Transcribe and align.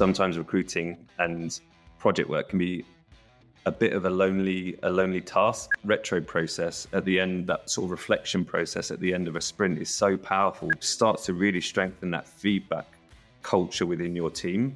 sometimes 0.00 0.38
recruiting 0.38 0.96
and 1.18 1.60
project 1.98 2.26
work 2.26 2.48
can 2.48 2.58
be 2.58 2.82
a 3.66 3.70
bit 3.70 3.92
of 3.92 4.06
a 4.06 4.08
lonely 4.08 4.78
a 4.82 4.88
lonely 4.88 5.20
task. 5.20 5.72
Retro 5.84 6.22
process 6.22 6.86
at 6.94 7.04
the 7.04 7.20
end, 7.20 7.46
that 7.48 7.68
sort 7.68 7.84
of 7.84 7.90
reflection 7.90 8.42
process 8.42 8.90
at 8.90 8.98
the 9.00 9.12
end 9.12 9.28
of 9.28 9.36
a 9.36 9.42
sprint 9.42 9.78
is 9.78 9.90
so 9.90 10.16
powerful. 10.16 10.70
It 10.70 10.82
starts 10.82 11.26
to 11.26 11.34
really 11.34 11.60
strengthen 11.60 12.10
that 12.12 12.26
feedback 12.26 12.86
culture 13.42 13.84
within 13.84 14.16
your 14.16 14.30
team, 14.30 14.74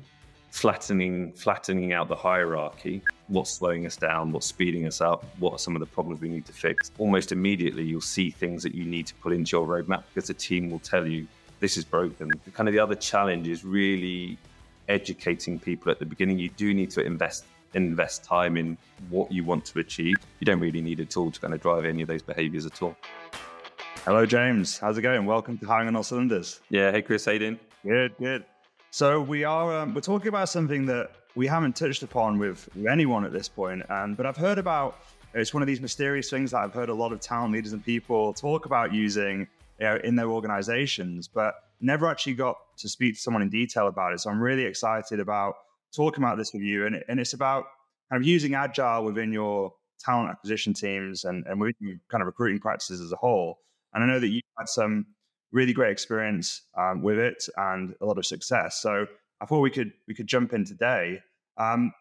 flattening 0.51 1.33
flattening 1.33 1.95
out 1.95 2.09
the 2.09 2.15
hierarchy. 2.15 3.01
What's 3.29 3.51
slowing 3.51 3.87
us 3.87 3.97
down? 3.97 4.31
What's 4.31 4.45
speeding 4.45 4.87
us 4.87 5.01
up? 5.01 5.25
What 5.39 5.55
are 5.55 5.59
some 5.59 5.75
of 5.75 5.81
the 5.81 5.87
problems 5.87 6.21
we 6.21 6.29
need 6.29 6.45
to 6.45 6.53
fix? 6.53 6.91
Almost 6.99 7.33
immediately, 7.33 7.85
you'll 7.85 8.03
see 8.03 8.29
things 8.29 8.63
that 8.63 8.75
you 8.75 8.85
need 8.85 9.07
to 9.07 9.15
put 9.15 9.33
into 9.33 9.57
your 9.57 9.67
roadmap 9.67 10.03
because 10.13 10.29
the 10.29 10.35
team 10.35 10.71
will 10.71 10.81
tell 10.81 11.07
you 11.07 11.27
this 11.61 11.79
is 11.79 11.85
broken. 11.87 12.31
Kind 12.53 12.69
of 12.69 12.75
the 12.75 12.79
other 12.79 12.95
challenge 12.95 13.49
is 13.49 13.65
really 13.65 14.37
educating 14.89 15.59
people 15.59 15.91
at 15.91 15.99
the 15.99 16.07
beginning. 16.07 16.39
You 16.39 16.51
do 16.51 16.75
need 16.75 16.91
to 16.91 17.05
invest 17.05 17.45
invest 17.75 18.25
time 18.25 18.57
in 18.57 18.79
what 19.11 19.31
you 19.33 19.45
want 19.45 19.65
to 19.65 19.81
achieve. 19.81 20.17
You 20.41 20.45
don't 20.45 20.61
really 20.61 20.81
need 20.81 21.01
a 21.01 21.05
tool 21.05 21.31
to 21.31 21.41
kind 21.41 21.53
of 21.53 21.61
drive 21.61 21.85
any 21.85 22.03
of 22.03 22.09
those 22.09 22.23
behaviors 22.23 22.67
at 22.67 22.81
all. 22.83 22.97
Hello, 24.05 24.25
James. 24.27 24.79
How's 24.79 24.97
it 24.97 25.03
going? 25.03 25.27
Welcome 25.27 25.59
to 25.59 25.67
Hiring 25.67 25.89
on 25.89 25.97
All 25.97 26.03
Cylinders. 26.03 26.61
Yeah. 26.69 26.93
Hey, 26.93 27.03
Chris. 27.03 27.25
How 27.25 27.33
you 27.33 27.39
doing? 27.39 27.61
Good, 27.85 28.15
good. 28.19 28.45
So 28.91 29.21
we 29.21 29.45
are 29.45 29.77
um, 29.77 29.95
we're 29.95 30.03
talking 30.03 30.29
about 30.29 30.49
something 30.49 30.87
that 30.87 31.11
we 31.35 31.47
haven't 31.47 31.75
touched 31.75 32.03
upon 32.03 32.39
with, 32.39 32.69
with 32.77 32.87
anyone 32.87 33.25
at 33.25 33.33
this 33.33 33.49
point, 33.49 33.83
and 33.89 34.17
but 34.17 34.27
I've 34.27 34.37
heard 34.37 34.59
about. 34.59 34.99
It's 35.37 35.53
one 35.53 35.65
of 35.65 35.67
these 35.67 35.81
mysterious 35.81 36.31
things 36.31 36.53
that 36.53 36.59
I've 36.59 36.73
heard 36.73 36.91
a 36.91 36.95
lot 36.95 37.13
of 37.13 37.19
talent 37.19 37.53
leaders 37.53 37.73
and 37.73 37.85
people 37.85 38.33
talk 38.33 38.67
about 38.67 38.95
using 38.95 39.49
you 39.79 39.87
know, 39.87 39.97
in 40.05 40.17
their 40.17 40.31
organizations, 40.31 41.29
but 41.29 41.55
never 41.81 42.07
actually 42.09 42.35
got 42.35 42.57
to 42.79 42.89
speak 42.89 43.15
to 43.15 43.21
someone 43.21 43.43
in 43.43 43.51
detail 43.51 43.89
about 43.89 44.13
it. 44.13 44.21
So 44.21 44.31
I'm 44.31 44.41
really 44.41 44.65
excited 44.65 45.21
about 45.21 45.55
talking 45.95 46.23
about 46.23 46.39
this 46.39 46.53
with 46.53 46.63
you. 46.63 46.87
And, 46.87 47.03
and 47.09 47.21
it's 47.21 47.33
about 47.33 47.65
kind 48.11 48.23
of 48.23 48.27
using 48.27 48.55
agile 48.55 49.05
within 49.05 49.33
your 49.33 49.73
talent 50.01 50.31
acquisition 50.31 50.75
teams 50.75 51.25
and, 51.25 51.47
and 51.47 51.61
within 51.61 52.01
kind 52.11 52.23
of 52.23 52.27
recruiting 52.27 52.61
practices 52.61 53.01
as 53.01 53.13
a 53.13 53.17
whole. 53.17 53.59
And 53.93 54.03
I 54.03 54.07
know 54.07 54.21
that 54.21 54.29
you've 54.29 54.43
had 54.59 54.69
some 54.69 55.07
really 55.53 55.73
great 55.73 55.93
experience 55.93 56.63
um, 56.77 57.03
with 57.03 57.19
it 57.19 57.45
and 57.57 57.95
a 58.01 58.07
lot 58.07 58.19
of 58.19 58.27
success. 58.27 58.81
So 58.81 59.07
I 59.41 59.47
thought 59.47 59.61
we 59.61 59.71
could 59.71 59.93
we 60.09 60.15
could 60.15 60.27
jump 60.27 60.53
in 60.53 60.65
today. 60.65 61.21
Um, 61.57 61.93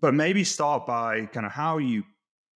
but 0.00 0.14
maybe 0.14 0.44
start 0.44 0.86
by 0.86 1.26
kind 1.26 1.44
of 1.44 1.52
how 1.52 1.78
you 1.78 2.04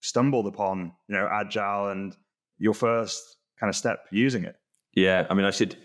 stumbled 0.00 0.46
upon 0.46 0.92
you 1.08 1.14
know 1.14 1.28
agile 1.30 1.88
and 1.88 2.16
your 2.58 2.74
first 2.74 3.36
kind 3.62 3.70
of 3.70 3.77
step 3.77 4.06
using 4.10 4.44
it. 4.44 4.56
Yeah, 4.92 5.24
I 5.30 5.34
mean, 5.34 5.46
I 5.46 5.52
should 5.52 5.77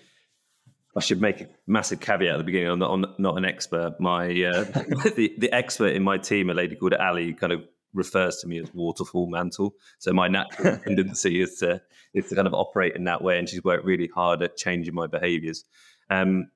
I 0.98 1.00
should 1.00 1.22
make 1.22 1.42
a 1.42 1.48
massive 1.68 2.00
caveat 2.00 2.34
at 2.34 2.38
the 2.40 2.44
beginning. 2.44 2.70
I'm 2.70 2.80
not, 2.80 2.92
I'm 2.92 3.06
not 3.20 3.38
an 3.38 3.46
expert. 3.46 3.96
My 4.00 4.26
uh, 4.26 4.64
the 5.16 5.34
the 5.38 5.50
expert 5.54 5.94
in 5.94 6.02
my 6.02 6.18
team, 6.18 6.50
a 6.50 6.56
lady 6.56 6.76
called 6.76 6.96
Ali, 6.96 7.34
kind 7.34 7.54
of 7.54 7.62
refers 7.94 8.38
to 8.38 8.48
me 8.48 8.60
as 8.60 8.74
waterfall 8.74 9.30
Mantle. 9.30 9.76
So 10.00 10.12
my 10.12 10.28
natural 10.28 10.78
tendency 10.88 11.40
is 11.40 11.58
to 11.60 11.82
is 12.16 12.30
to 12.30 12.36
kind 12.36 12.48
of 12.48 12.56
operate 12.56 12.96
in 12.96 13.04
that 13.04 13.22
way, 13.22 13.38
and 13.38 13.48
she's 13.48 13.64
worked 13.64 13.86
really 13.86 14.10
hard 14.14 14.42
at 14.42 14.58
changing 14.58 14.96
my 14.96 15.06
behaviours. 15.06 15.64
Um, 16.10 16.50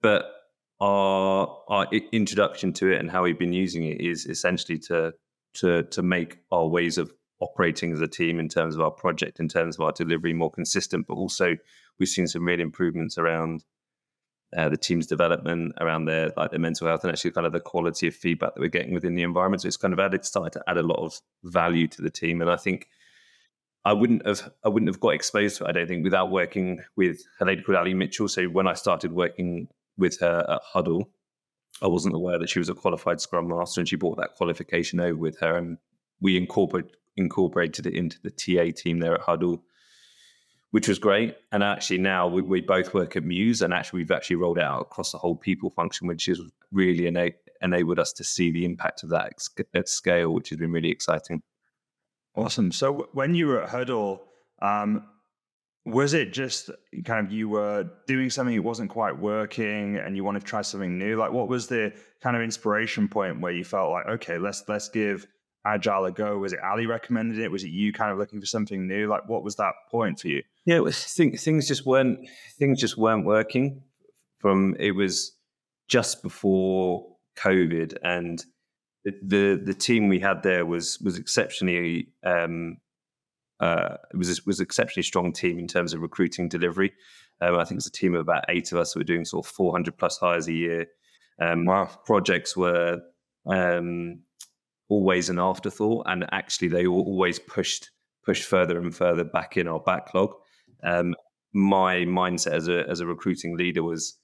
but 0.00 0.24
our 0.80 1.58
our 1.68 1.88
introduction 2.12 2.72
to 2.74 2.92
it 2.92 3.00
and 3.00 3.10
how 3.10 3.24
we've 3.24 3.38
been 3.38 3.52
using 3.52 3.84
it 3.84 4.00
is 4.00 4.24
essentially 4.24 4.78
to 4.78 5.12
to 5.54 5.82
to 5.82 6.02
make 6.02 6.38
our 6.52 6.68
ways 6.68 6.96
of 6.96 7.12
operating 7.40 7.92
as 7.92 8.00
a 8.00 8.08
team 8.08 8.38
in 8.38 8.48
terms 8.48 8.74
of 8.74 8.80
our 8.80 8.90
project, 8.90 9.40
in 9.40 9.48
terms 9.48 9.76
of 9.76 9.80
our 9.80 9.92
delivery 9.92 10.32
more 10.32 10.50
consistent, 10.50 11.06
but 11.06 11.14
also 11.14 11.56
we've 11.98 12.08
seen 12.08 12.26
some 12.26 12.44
real 12.44 12.60
improvements 12.60 13.18
around 13.18 13.64
uh, 14.56 14.68
the 14.68 14.76
team's 14.76 15.06
development, 15.06 15.72
around 15.80 16.06
their 16.06 16.32
like 16.36 16.50
their 16.50 16.60
mental 16.60 16.86
health, 16.86 17.04
and 17.04 17.12
actually 17.12 17.30
kind 17.30 17.46
of 17.46 17.52
the 17.52 17.60
quality 17.60 18.08
of 18.08 18.14
feedback 18.14 18.54
that 18.54 18.60
we're 18.60 18.68
getting 18.68 18.94
within 18.94 19.14
the 19.14 19.22
environment. 19.22 19.62
So 19.62 19.68
it's 19.68 19.76
kind 19.76 19.94
of 19.94 20.00
added 20.00 20.24
started 20.24 20.52
to 20.54 20.64
add 20.68 20.76
a 20.76 20.82
lot 20.82 20.98
of 20.98 21.20
value 21.44 21.86
to 21.88 22.02
the 22.02 22.10
team, 22.10 22.40
and 22.40 22.50
I 22.50 22.56
think 22.56 22.88
I 23.84 23.92
wouldn't 23.92 24.26
have 24.26 24.50
I 24.64 24.68
wouldn't 24.68 24.88
have 24.88 25.00
got 25.00 25.14
exposed 25.14 25.58
to 25.58 25.64
it. 25.64 25.68
I 25.68 25.72
don't 25.72 25.86
think 25.86 26.04
without 26.04 26.30
working 26.30 26.80
with 26.96 27.20
a 27.40 27.44
lady 27.44 27.62
called 27.62 27.78
Ali 27.78 27.94
Mitchell. 27.94 28.28
So 28.28 28.46
when 28.46 28.66
I 28.66 28.74
started 28.74 29.12
working 29.12 29.68
with 29.96 30.18
her 30.20 30.44
at 30.48 30.60
Huddle, 30.64 31.10
I 31.80 31.86
wasn't 31.86 32.16
aware 32.16 32.38
that 32.38 32.50
she 32.50 32.58
was 32.58 32.68
a 32.68 32.74
qualified 32.74 33.20
Scrum 33.20 33.48
Master, 33.48 33.80
and 33.80 33.88
she 33.88 33.96
brought 33.96 34.18
that 34.18 34.34
qualification 34.36 34.98
over 34.98 35.16
with 35.16 35.38
her, 35.38 35.56
and 35.56 35.78
we 36.20 36.36
incorporated 36.36 36.96
incorporated 37.20 37.86
it 37.86 37.94
into 37.94 38.18
the 38.22 38.30
TA 38.30 38.72
team 38.74 38.98
there 38.98 39.14
at 39.14 39.20
Huddle 39.20 39.62
which 40.70 40.88
was 40.88 40.98
great. 40.98 41.36
And 41.52 41.62
actually, 41.62 41.98
now 41.98 42.28
we, 42.28 42.42
we, 42.42 42.60
both 42.60 42.94
work 42.94 43.16
at 43.16 43.24
Mews, 43.24 43.62
and 43.62 43.74
actually, 43.74 44.00
we've 44.00 44.10
actually 44.10 44.36
rolled 44.36 44.58
out 44.58 44.82
across 44.82 45.12
the 45.12 45.18
whole 45.18 45.36
people 45.36 45.70
function, 45.70 46.06
which 46.06 46.26
has 46.26 46.40
really 46.72 47.06
ena- 47.06 47.32
enabled 47.60 47.98
us 47.98 48.12
to 48.14 48.24
see 48.24 48.50
the 48.50 48.64
impact 48.64 49.02
of 49.02 49.10
that 49.10 49.32
at 49.74 49.88
scale, 49.88 50.32
which 50.32 50.50
has 50.50 50.58
been 50.58 50.72
really 50.72 50.90
exciting. 50.90 51.42
Awesome. 52.34 52.70
So, 52.70 53.08
when 53.12 53.34
you 53.34 53.48
were 53.48 53.62
at 53.62 53.68
Huddle, 53.68 54.22
um, 54.62 55.04
was 55.84 56.14
it 56.14 56.32
just 56.32 56.70
kind 57.04 57.26
of 57.26 57.32
you 57.32 57.48
were 57.48 57.90
doing 58.06 58.30
something 58.30 58.54
that 58.54 58.62
wasn't 58.62 58.90
quite 58.90 59.18
working 59.18 59.96
and 59.96 60.14
you 60.14 60.22
wanted 60.22 60.40
to 60.40 60.46
try 60.46 60.62
something 60.62 60.98
new? 60.98 61.16
Like, 61.16 61.32
what 61.32 61.48
was 61.48 61.66
the 61.66 61.92
kind 62.22 62.36
of 62.36 62.42
inspiration 62.42 63.08
point 63.08 63.40
where 63.40 63.52
you 63.52 63.64
felt 63.64 63.90
like, 63.90 64.06
okay, 64.06 64.38
let's 64.38 64.62
let's 64.68 64.88
give 64.88 65.26
agile 65.64 66.04
a 66.06 66.12
go? 66.12 66.38
Was 66.38 66.52
it 66.52 66.60
Ali 66.62 66.86
recommended 66.86 67.38
it? 67.38 67.50
Was 67.50 67.64
it 67.64 67.70
you 67.70 67.92
kind 67.92 68.10
of 68.10 68.18
looking 68.18 68.40
for 68.40 68.46
something 68.46 68.86
new? 68.86 69.08
Like, 69.08 69.28
what 69.28 69.42
was 69.44 69.56
that 69.56 69.74
point 69.90 70.20
for 70.20 70.28
you? 70.28 70.42
Yeah, 70.64 70.76
it 70.76 70.84
was, 70.84 71.02
things 71.04 71.68
just 71.68 71.86
weren't 71.86 72.28
things 72.58 72.80
just 72.80 72.96
weren't 72.96 73.24
working. 73.24 73.82
From 74.38 74.74
it 74.78 74.92
was 74.92 75.36
just 75.88 76.22
before 76.22 77.06
COVID, 77.36 77.96
and 78.02 78.44
the 79.04 79.12
the, 79.22 79.62
the 79.64 79.74
team 79.74 80.08
we 80.08 80.20
had 80.20 80.42
there 80.42 80.64
was 80.66 80.98
was 81.00 81.18
exceptionally. 81.18 82.08
Um, 82.24 82.78
uh, 83.60 83.96
it 84.14 84.16
was 84.16 84.46
was 84.46 84.58
an 84.58 84.64
exceptionally 84.64 85.02
strong 85.02 85.34
team 85.34 85.58
in 85.58 85.68
terms 85.68 85.92
of 85.92 86.00
recruiting 86.00 86.48
delivery. 86.48 86.92
Um, 87.42 87.58
I 87.58 87.64
think 87.64 87.78
it's 87.78 87.86
a 87.86 87.92
team 87.92 88.14
of 88.14 88.20
about 88.20 88.44
eight 88.48 88.72
of 88.72 88.78
us 88.78 88.92
who 88.92 89.00
were 89.00 89.04
doing 89.04 89.24
sort 89.24 89.46
of 89.46 89.52
400 89.52 89.96
plus 89.96 90.18
hires 90.18 90.48
a 90.48 90.52
year. 90.52 90.86
Um, 91.40 91.64
wow. 91.64 91.88
Projects 92.04 92.56
were 92.56 93.00
um, 93.46 94.20
always 94.90 95.30
an 95.30 95.38
afterthought, 95.38 96.04
and 96.06 96.26
actually 96.32 96.68
they 96.68 96.86
were 96.86 97.00
always 97.00 97.38
pushed 97.38 97.90
pushed 98.24 98.44
further 98.44 98.78
and 98.78 98.94
further 98.94 99.24
back 99.24 99.56
in 99.56 99.66
our 99.66 99.80
backlog. 99.80 100.34
Um, 100.82 101.14
my 101.54 101.98
mindset 102.00 102.52
as 102.52 102.68
a 102.68 102.88
as 102.88 103.00
a 103.00 103.06
recruiting 103.06 103.56
leader 103.56 103.82
was 103.82 104.18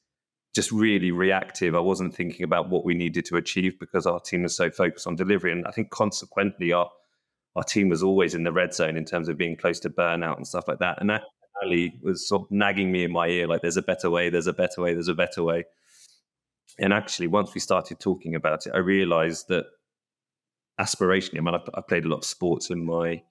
just 0.55 0.71
really 0.73 1.11
reactive. 1.11 1.75
I 1.75 1.81
wasn't 1.81 2.15
thinking 2.15 2.45
about 2.45 2.69
what 2.69 2.85
we 2.85 2.95
needed 2.95 3.25
to 3.27 3.37
achieve 3.37 3.79
because 3.79 4.07
our 4.07 4.21
team 4.21 4.43
was 4.43 4.57
so 4.57 4.71
focused 4.71 5.07
on 5.07 5.17
delivery, 5.17 5.53
and 5.53 5.67
I 5.67 5.71
think 5.71 5.91
consequently 5.91 6.73
our 6.73 6.91
our 7.55 7.65
team 7.65 7.89
was 7.89 8.03
always 8.03 8.35
in 8.35 8.45
the 8.45 8.53
red 8.53 8.75
zone 8.75 8.97
in 8.97 9.05
terms 9.07 9.29
of 9.29 9.39
being 9.39 9.57
close 9.57 9.81
to 9.81 9.91
burnout 9.91 10.37
and 10.37 10.47
stuff 10.47 10.69
like 10.69 10.79
that. 10.81 11.01
And 11.01 11.09
that 11.09 11.23
Ali 11.63 11.99
was 12.03 12.29
sort 12.29 12.43
of 12.43 12.51
nagging 12.51 12.93
me 12.93 13.05
in 13.05 13.13
my 13.13 13.29
ear, 13.29 13.47
like, 13.47 13.63
"There's 13.63 13.79
a 13.79 13.83
better 13.83 14.11
way. 14.11 14.29
There's 14.29 14.47
a 14.47 14.53
better 14.53 14.83
way. 14.83 14.93
There's 14.93 15.09
a 15.09 15.15
better 15.15 15.43
way." 15.43 15.65
And 16.79 16.93
actually, 16.93 17.29
once 17.29 17.55
we 17.55 17.61
started 17.61 17.99
talking 17.99 18.35
about 18.35 18.67
it, 18.67 18.73
I 18.75 18.79
realized 18.79 19.49
that 19.49 19.65
aspirationally, 20.81 21.39
I 21.39 21.41
mean, 21.41 21.55
I, 21.55 21.61
I 21.75 21.81
played 21.81 22.05
a 22.05 22.09
lot 22.09 22.19
of 22.19 22.25
sports 22.25 22.71
in 22.71 22.85
my 22.85 23.23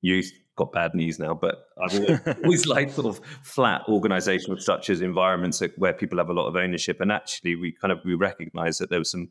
youth, 0.00 0.32
got 0.56 0.72
bad 0.72 0.94
knees 0.94 1.18
now, 1.18 1.34
but 1.34 1.66
I've 1.82 1.94
always, 1.94 2.20
always 2.44 2.66
liked 2.66 2.94
sort 2.94 3.06
of 3.06 3.24
flat 3.42 3.82
organizational 3.88 4.58
structures, 4.58 5.00
environments 5.00 5.62
where 5.76 5.92
people 5.92 6.18
have 6.18 6.30
a 6.30 6.34
lot 6.34 6.48
of 6.48 6.56
ownership. 6.56 7.00
And 7.00 7.12
actually, 7.12 7.56
we 7.56 7.72
kind 7.72 7.92
of 7.92 8.00
we 8.04 8.14
recognized 8.14 8.80
that 8.80 8.90
there 8.90 8.98
was 8.98 9.10
some 9.10 9.30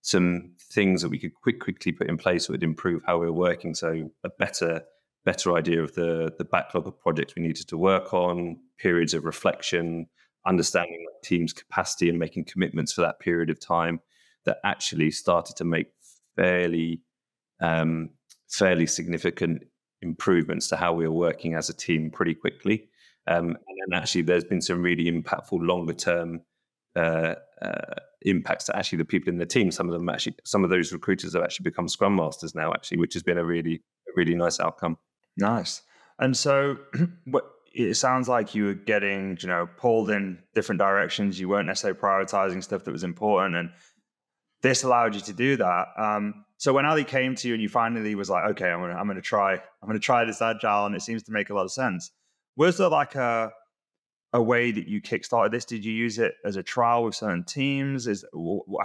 some 0.00 0.52
things 0.70 1.00
that 1.00 1.08
we 1.08 1.18
could 1.18 1.32
quick, 1.34 1.60
quickly 1.60 1.90
put 1.90 2.10
in 2.10 2.18
place 2.18 2.46
that 2.46 2.52
would 2.52 2.62
improve 2.62 3.00
how 3.06 3.16
we 3.16 3.24
were 3.26 3.32
working. 3.32 3.74
So 3.74 4.10
a 4.22 4.28
better 4.38 4.82
better 5.24 5.54
idea 5.54 5.82
of 5.82 5.94
the 5.94 6.32
the 6.36 6.44
backlog 6.44 6.86
of 6.86 7.00
projects 7.00 7.34
we 7.34 7.42
needed 7.42 7.68
to 7.68 7.78
work 7.78 8.12
on, 8.12 8.58
periods 8.78 9.14
of 9.14 9.24
reflection, 9.24 10.06
understanding 10.46 11.04
the 11.06 11.26
team's 11.26 11.52
capacity 11.52 12.08
and 12.08 12.18
making 12.18 12.44
commitments 12.44 12.92
for 12.92 13.00
that 13.00 13.20
period 13.20 13.50
of 13.50 13.60
time 13.60 14.00
that 14.44 14.58
actually 14.64 15.10
started 15.10 15.56
to 15.56 15.64
make 15.64 15.86
fairly 16.36 17.02
um, 17.60 18.10
fairly 18.50 18.86
significant 18.86 19.62
improvements 20.02 20.68
to 20.68 20.76
how 20.76 20.92
we 20.92 21.04
are 21.04 21.12
working 21.12 21.54
as 21.54 21.68
a 21.68 21.74
team 21.74 22.10
pretty 22.10 22.34
quickly. 22.34 22.88
Um, 23.26 23.56
and 23.86 23.94
actually, 23.94 24.22
there's 24.22 24.44
been 24.44 24.60
some 24.60 24.82
really 24.82 25.10
impactful 25.10 25.66
longer 25.66 25.94
term 25.94 26.42
uh, 26.94 27.34
uh, 27.62 27.94
impacts 28.22 28.66
to 28.66 28.76
actually 28.76 28.98
the 28.98 29.04
people 29.04 29.30
in 29.30 29.38
the 29.38 29.46
team. 29.46 29.70
Some 29.70 29.88
of 29.88 29.94
them 29.94 30.08
actually, 30.08 30.36
some 30.44 30.62
of 30.62 30.70
those 30.70 30.92
recruiters 30.92 31.34
have 31.34 31.42
actually 31.42 31.64
become 31.64 31.88
scrum 31.88 32.16
masters 32.16 32.54
now, 32.54 32.72
actually, 32.72 32.98
which 32.98 33.14
has 33.14 33.22
been 33.22 33.38
a 33.38 33.44
really, 33.44 33.82
really 34.14 34.34
nice 34.34 34.60
outcome. 34.60 34.98
Nice. 35.36 35.82
And 36.18 36.36
so, 36.36 36.76
it 37.74 37.96
sounds 37.96 38.28
like 38.28 38.54
you 38.54 38.66
were 38.66 38.74
getting, 38.74 39.38
you 39.40 39.48
know, 39.48 39.68
pulled 39.78 40.10
in 40.10 40.38
different 40.54 40.78
directions. 40.78 41.40
You 41.40 41.48
weren't 41.48 41.66
necessarily 41.66 41.98
prioritizing 41.98 42.62
stuff 42.62 42.84
that 42.84 42.92
was 42.92 43.04
important, 43.04 43.56
and 43.56 43.70
this 44.64 44.82
allowed 44.82 45.14
you 45.14 45.20
to 45.20 45.32
do 45.34 45.58
that. 45.58 45.88
Um, 45.98 46.46
so 46.56 46.72
when 46.72 46.86
Ali 46.86 47.04
came 47.04 47.34
to 47.34 47.48
you 47.48 47.52
and 47.52 47.62
you 47.62 47.68
finally 47.68 48.14
was 48.14 48.30
like, 48.30 48.50
okay, 48.52 48.70
I'm 48.70 48.80
gonna 48.80 48.94
I'm 48.94 49.06
gonna 49.06 49.20
try 49.20 49.52
I'm 49.52 49.86
gonna 49.86 49.98
try 49.98 50.24
this 50.24 50.40
agile, 50.40 50.86
and 50.86 50.96
it 50.96 51.02
seems 51.02 51.22
to 51.24 51.32
make 51.32 51.50
a 51.50 51.54
lot 51.54 51.64
of 51.64 51.70
sense. 51.70 52.10
Was 52.56 52.78
there 52.78 52.88
like 52.88 53.14
a 53.14 53.52
a 54.32 54.42
way 54.42 54.72
that 54.72 54.88
you 54.88 55.02
kickstarted 55.02 55.50
this? 55.50 55.66
Did 55.66 55.84
you 55.84 55.92
use 55.92 56.18
it 56.18 56.34
as 56.46 56.56
a 56.56 56.62
trial 56.62 57.04
with 57.04 57.14
certain 57.14 57.44
teams? 57.44 58.06
Is 58.06 58.24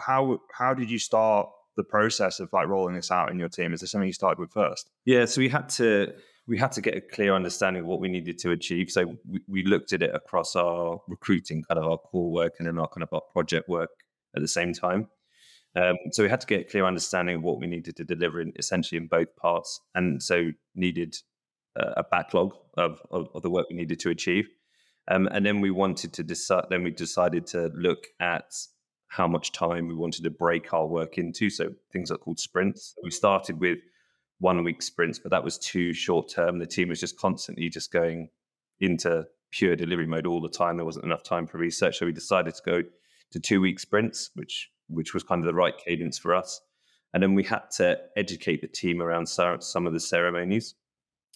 how 0.06 0.42
how 0.52 0.74
did 0.74 0.92
you 0.92 1.00
start 1.00 1.50
the 1.78 1.84
process 1.86 2.42
of 2.42 2.52
like 2.52 2.68
rolling 2.68 2.96
this 2.96 3.10
out 3.10 3.32
in 3.32 3.40
your 3.40 3.50
team? 3.50 3.74
Is 3.74 3.80
this 3.80 3.92
something 3.92 4.08
you 4.08 4.14
started 4.14 4.38
with 4.38 4.52
first? 4.52 4.92
Yeah, 5.06 5.24
so 5.24 5.40
we 5.40 5.48
had 5.48 5.70
to 5.70 6.14
we 6.46 6.58
had 6.58 6.74
to 6.74 6.82
get 6.82 6.98
a 6.98 7.02
clear 7.02 7.34
understanding 7.34 7.84
of 7.84 7.88
what 7.88 8.02
we 8.02 8.10
needed 8.10 8.38
to 8.40 8.52
achieve. 8.52 8.92
So 8.92 9.16
we, 9.26 9.40
we 9.48 9.64
looked 9.64 9.94
at 9.94 10.02
it 10.02 10.14
across 10.14 10.58
our 10.58 11.00
recruiting, 11.08 11.64
kind 11.64 11.80
of 11.80 11.90
our 11.90 11.98
core 12.00 12.32
work, 12.32 12.56
and 12.60 12.68
then 12.68 12.78
our 12.78 12.90
kind 12.90 13.04
of 13.04 13.14
our 13.14 13.22
project 13.32 13.70
work 13.70 13.92
at 14.36 14.42
the 14.42 14.48
same 14.48 14.74
time. 14.74 15.08
Um, 15.76 15.98
so 16.12 16.24
we 16.24 16.30
had 16.30 16.42
to 16.42 16.48
get 16.48 16.62
a 16.62 16.64
clear 16.64 16.86
understanding 16.86 17.38
of 17.38 17.44
what 17.44 17.60
we 17.60 17.68
needed 17.68 17.96
to 17.98 18.04
deliver 18.04 18.42
in 18.42 18.54
essentially 18.58 18.98
in 18.98 19.08
both 19.08 19.36
parts, 19.36 19.82
and 19.94 20.22
so 20.22 20.52
needed 20.76 21.16
uh, 21.80 21.94
a 21.98 22.04
backlog 22.04 22.56
of, 22.78 23.02
of, 23.12 23.30
of, 23.34 23.42
the 23.44 23.50
work 23.50 23.68
we 23.70 23.76
needed 23.76 24.00
to 24.00 24.10
achieve. 24.10 24.50
Um, 25.08 25.28
and 25.32 25.46
then 25.46 25.62
we 25.62 25.72
wanted 25.72 26.14
to 26.14 26.24
decide. 26.24 26.66
Then 26.70 26.84
we 26.84 26.92
decided 26.92 27.46
to 27.48 27.72
look 27.76 28.08
at 28.20 28.52
how 29.08 29.28
much 29.28 29.52
time 29.52 29.88
we 29.88 29.96
wanted 29.96 30.24
to 30.24 30.30
break 30.30 30.74
our 30.74 30.86
work 30.86 31.18
into. 31.18 31.50
So 31.50 31.74
things 31.92 32.12
are 32.12 32.18
called 32.18 32.40
sprints. 32.40 32.96
We 33.04 33.12
started 33.12 33.60
with 33.60 33.80
one 34.40 34.64
week 34.64 34.82
sprints, 34.82 35.20
but 35.20 35.32
that 35.32 35.44
was 35.44 35.58
too 35.58 35.94
short 35.94 36.30
term. 36.30 36.60
The 36.60 36.68
team 36.68 36.90
was 36.90 37.00
just 37.00 37.18
constantly 37.18 37.70
just 37.70 37.92
going 37.92 38.30
into 38.80 39.26
pure 39.52 39.76
delivery 39.76 40.08
mode 40.08 40.28
all 40.28 40.42
the 40.42 40.50
time. 40.50 40.78
There 40.78 40.86
wasn't 40.86 41.06
enough 41.06 41.24
time 41.24 41.48
for 41.48 41.58
research, 41.58 41.98
so 41.98 42.06
we 42.06 42.12
decided 42.12 42.54
to 42.56 42.62
go 42.66 42.84
to 43.32 43.40
two 43.40 43.62
week 43.62 43.80
sprints, 43.80 44.30
which 44.36 44.70
which 44.90 45.14
was 45.14 45.24
kind 45.24 45.42
of 45.42 45.46
the 45.46 45.54
right 45.54 45.78
cadence 45.78 46.18
for 46.18 46.36
us. 46.36 46.62
And 47.14 47.24
then 47.24 47.34
we 47.34 47.44
had 47.44 47.72
to 47.78 47.98
educate 48.16 48.62
the 48.62 48.68
team 48.68 49.02
around 49.02 49.28
some 49.28 49.88
of 49.88 49.94
the 49.94 50.00
ceremonies. 50.00 50.76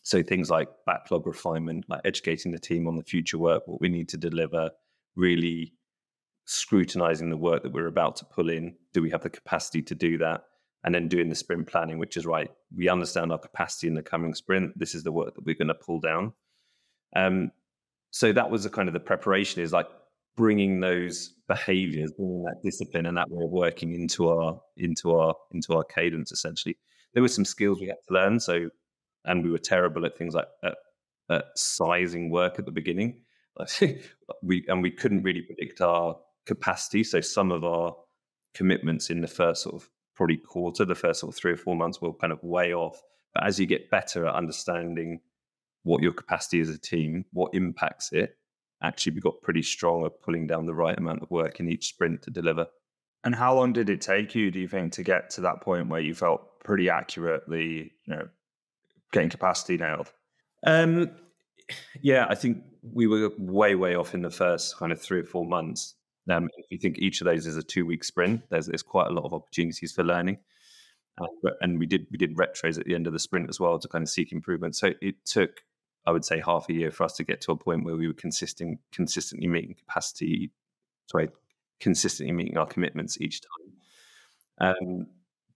So 0.04 0.22
things 0.22 0.50
like 0.50 0.68
backlog 0.86 1.26
refinement, 1.26 1.86
like 1.88 2.02
educating 2.04 2.52
the 2.52 2.60
team 2.60 2.88
on 2.88 2.96
the 2.96 3.04
future 3.04 3.38
work, 3.38 3.64
what 3.68 3.82
we 3.82 3.90
need 3.90 4.10
to 4.10 4.18
deliver, 4.18 4.70
really 5.16 5.74
scrutinizing 6.46 7.30
the 7.30 7.38
work 7.38 7.64
that 7.64 7.72
we're 7.72 7.88
about 7.88 8.18
to 8.18 8.26
pull 8.26 8.50
in. 8.50 8.76
Do 8.94 9.02
we 9.02 9.10
have 9.12 9.24
the 9.24 9.30
capacity 9.30 9.82
to 9.84 9.96
do 9.96 10.18
that? 10.18 10.44
And 10.84 10.94
then 10.94 11.08
doing 11.08 11.30
the 11.30 11.36
sprint 11.36 11.68
planning, 11.68 11.98
which 11.98 12.18
is 12.18 12.26
right. 12.26 12.52
We 12.76 12.90
understand 12.90 13.32
our 13.32 13.38
capacity 13.38 13.88
in 13.88 13.94
the 13.94 14.04
coming 14.04 14.34
sprint. 14.34 14.78
This 14.78 14.94
is 14.94 15.04
the 15.04 15.14
work 15.14 15.34
that 15.36 15.46
we're 15.46 15.56
going 15.56 15.70
to 15.70 15.74
pull 15.74 16.02
down. 16.02 16.34
Um, 17.16 17.52
so 18.12 18.34
that 18.34 18.52
was 18.52 18.64
the 18.64 18.70
kind 18.70 18.90
of 18.90 18.94
the 18.94 19.00
preparation 19.00 19.62
is 19.62 19.72
like 19.72 19.88
bringing 20.36 20.80
those 20.80 21.34
behaviors, 21.48 22.12
bringing 22.12 22.44
that 22.44 22.62
discipline 22.64 23.06
and 23.06 23.18
that 23.18 23.30
way 23.30 23.44
of 23.44 23.52
working 23.52 23.94
into 23.94 24.30
our 24.30 24.60
into 24.78 25.16
our 25.16 25.36
into 25.52 25.74
our 25.76 25.84
cadence. 25.84 26.32
Essentially, 26.32 26.78
there 27.14 27.24
were 27.24 27.30
some 27.30 27.46
skills 27.46 27.80
we 27.80 27.88
had 27.88 27.98
to 28.08 28.14
learn. 28.14 28.40
So, 28.40 28.70
and 29.26 29.44
we 29.44 29.52
were 29.52 29.58
terrible 29.58 30.06
at 30.06 30.18
things 30.18 30.34
like 30.34 30.48
at, 30.64 30.76
at 31.30 31.46
sizing 31.56 32.30
work 32.30 32.60
at 32.60 32.66
the 32.66 32.72
beginning. 32.72 33.22
we 34.42 34.66
and 34.68 34.82
we 34.82 34.92
couldn't 34.92 35.24
really 35.24 35.42
predict 35.42 35.82
our 35.82 36.18
capacity. 36.46 37.04
So 37.04 37.22
some 37.22 37.52
of 37.52 37.64
our 37.64 37.96
commitments 38.54 39.10
in 39.10 39.22
the 39.22 39.28
first 39.28 39.64
sort 39.64 39.76
of 39.76 39.90
probably 40.16 40.38
quarter, 40.38 40.86
the 40.86 40.96
first 40.96 41.20
sort 41.22 41.34
of 41.34 41.40
three 41.40 41.52
or 41.52 41.58
four 41.58 41.76
months, 41.76 42.02
will 42.02 42.14
kind 42.14 42.34
of 42.34 42.44
way 42.44 42.74
off. 42.74 43.02
But 43.34 43.46
as 43.46 43.60
you 43.60 43.66
get 43.66 43.90
better 43.90 44.28
at 44.28 44.36
understanding 44.36 45.22
what 45.84 46.02
your 46.02 46.14
capacity 46.14 46.60
as 46.62 46.70
a 46.70 46.78
team, 46.78 47.26
what 47.34 47.54
impacts 47.54 48.12
it, 48.12 48.38
actually 48.84 49.14
we 49.14 49.22
got 49.22 49.42
pretty 49.42 49.64
strong 49.64 50.06
at 50.06 50.22
pulling 50.22 50.46
down 50.48 50.66
the 50.66 50.74
right 50.74 50.98
amount 50.98 51.24
of 51.24 51.32
work 51.32 51.60
in 51.60 51.70
each 51.70 51.88
sprint 51.88 52.22
to 52.24 52.32
deliver. 52.32 52.68
And 53.24 53.34
how 53.34 53.56
long 53.56 53.72
did 53.72 53.90
it 53.90 54.02
take 54.02 54.36
you, 54.36 54.52
do 54.52 54.60
you 54.60 54.68
think, 54.68 54.92
to 54.94 55.04
get 55.04 55.30
to 55.32 55.42
that 55.42 55.62
point 55.62 55.88
where 55.88 56.02
you 56.02 56.14
felt 56.14 56.60
pretty 56.64 56.90
accurately, 56.90 57.94
you 58.06 58.16
know, 58.16 58.28
getting 59.14 59.30
capacity 59.30 59.78
nailed? 59.78 60.12
Um, 60.66 61.12
yeah, 62.02 62.26
I 62.30 62.36
think 62.36 62.64
we 62.82 63.08
were 63.08 63.32
way, 63.38 63.76
way 63.76 63.96
off 63.96 64.14
in 64.14 64.22
the 64.22 64.30
first 64.30 64.78
kind 64.78 64.92
of 64.92 65.02
three 65.02 65.22
or 65.22 65.26
four 65.26 65.46
months. 65.46 65.96
Um, 66.30 66.50
if 66.58 66.66
you 66.70 66.78
think 66.78 66.98
each 67.00 67.22
of 67.22 67.26
those 67.26 67.46
is 67.46 67.58
a 67.58 67.64
two-week 67.64 68.04
sprint, 68.04 68.44
there's 68.50 68.68
there's 68.68 68.84
quite 68.84 69.08
a 69.08 69.14
lot 69.14 69.26
of 69.26 69.34
opportunities 69.34 69.92
for 69.92 70.04
learning, 70.04 70.38
uh, 71.22 71.50
and 71.60 71.80
we 71.80 71.86
did 71.86 72.08
we 72.12 72.18
did 72.18 72.38
retros 72.38 72.80
at 72.80 72.86
the 72.86 72.96
end 72.96 73.08
of 73.08 73.14
the 73.14 73.20
sprint 73.20 73.50
as 73.50 73.60
well 73.60 73.78
to 73.78 73.90
kind 73.90 74.04
of 74.04 74.10
seek 74.10 74.32
improvement. 74.32 74.76
So 74.76 74.92
it 75.02 75.26
took 75.26 75.62
I 76.06 76.12
would 76.12 76.26
say 76.26 76.42
half 76.46 76.70
a 76.70 76.74
year 76.74 76.92
for 76.92 77.04
us 77.04 77.14
to 77.18 77.24
get 77.24 77.42
to 77.42 77.52
a 77.52 77.56
point 77.56 77.86
where 77.86 77.96
we 77.96 78.08
were 78.08 78.14
consistent, 78.14 78.80
consistently 78.92 79.48
meeting 79.48 79.76
capacity, 79.76 80.52
sorry, 81.10 81.30
consistently 81.80 82.34
meeting 82.34 82.58
our 82.58 82.66
commitments 82.66 83.20
each 83.22 83.42
time. 83.42 84.76
Um, 84.76 85.08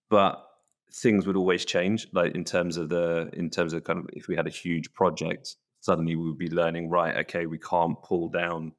but 0.10 0.44
things 0.94 1.28
would 1.28 1.36
always 1.36 1.66
change, 1.66 2.08
like 2.14 2.34
in 2.34 2.44
terms 2.44 2.78
of 2.78 2.90
the, 2.90 3.30
in 3.34 3.50
terms 3.50 3.74
of 3.74 3.84
kind 3.84 4.00
of 4.00 4.10
if 4.14 4.28
we 4.28 4.36
had 4.36 4.48
a 4.48 4.52
huge 4.52 4.94
project, 4.94 5.56
suddenly 5.82 6.16
we 6.16 6.30
would 6.30 6.38
be 6.38 6.50
learning, 6.50 6.90
right, 6.90 7.18
okay, 7.18 7.46
we 7.46 7.60
can't 7.60 8.02
pull 8.04 8.30
down 8.30 8.72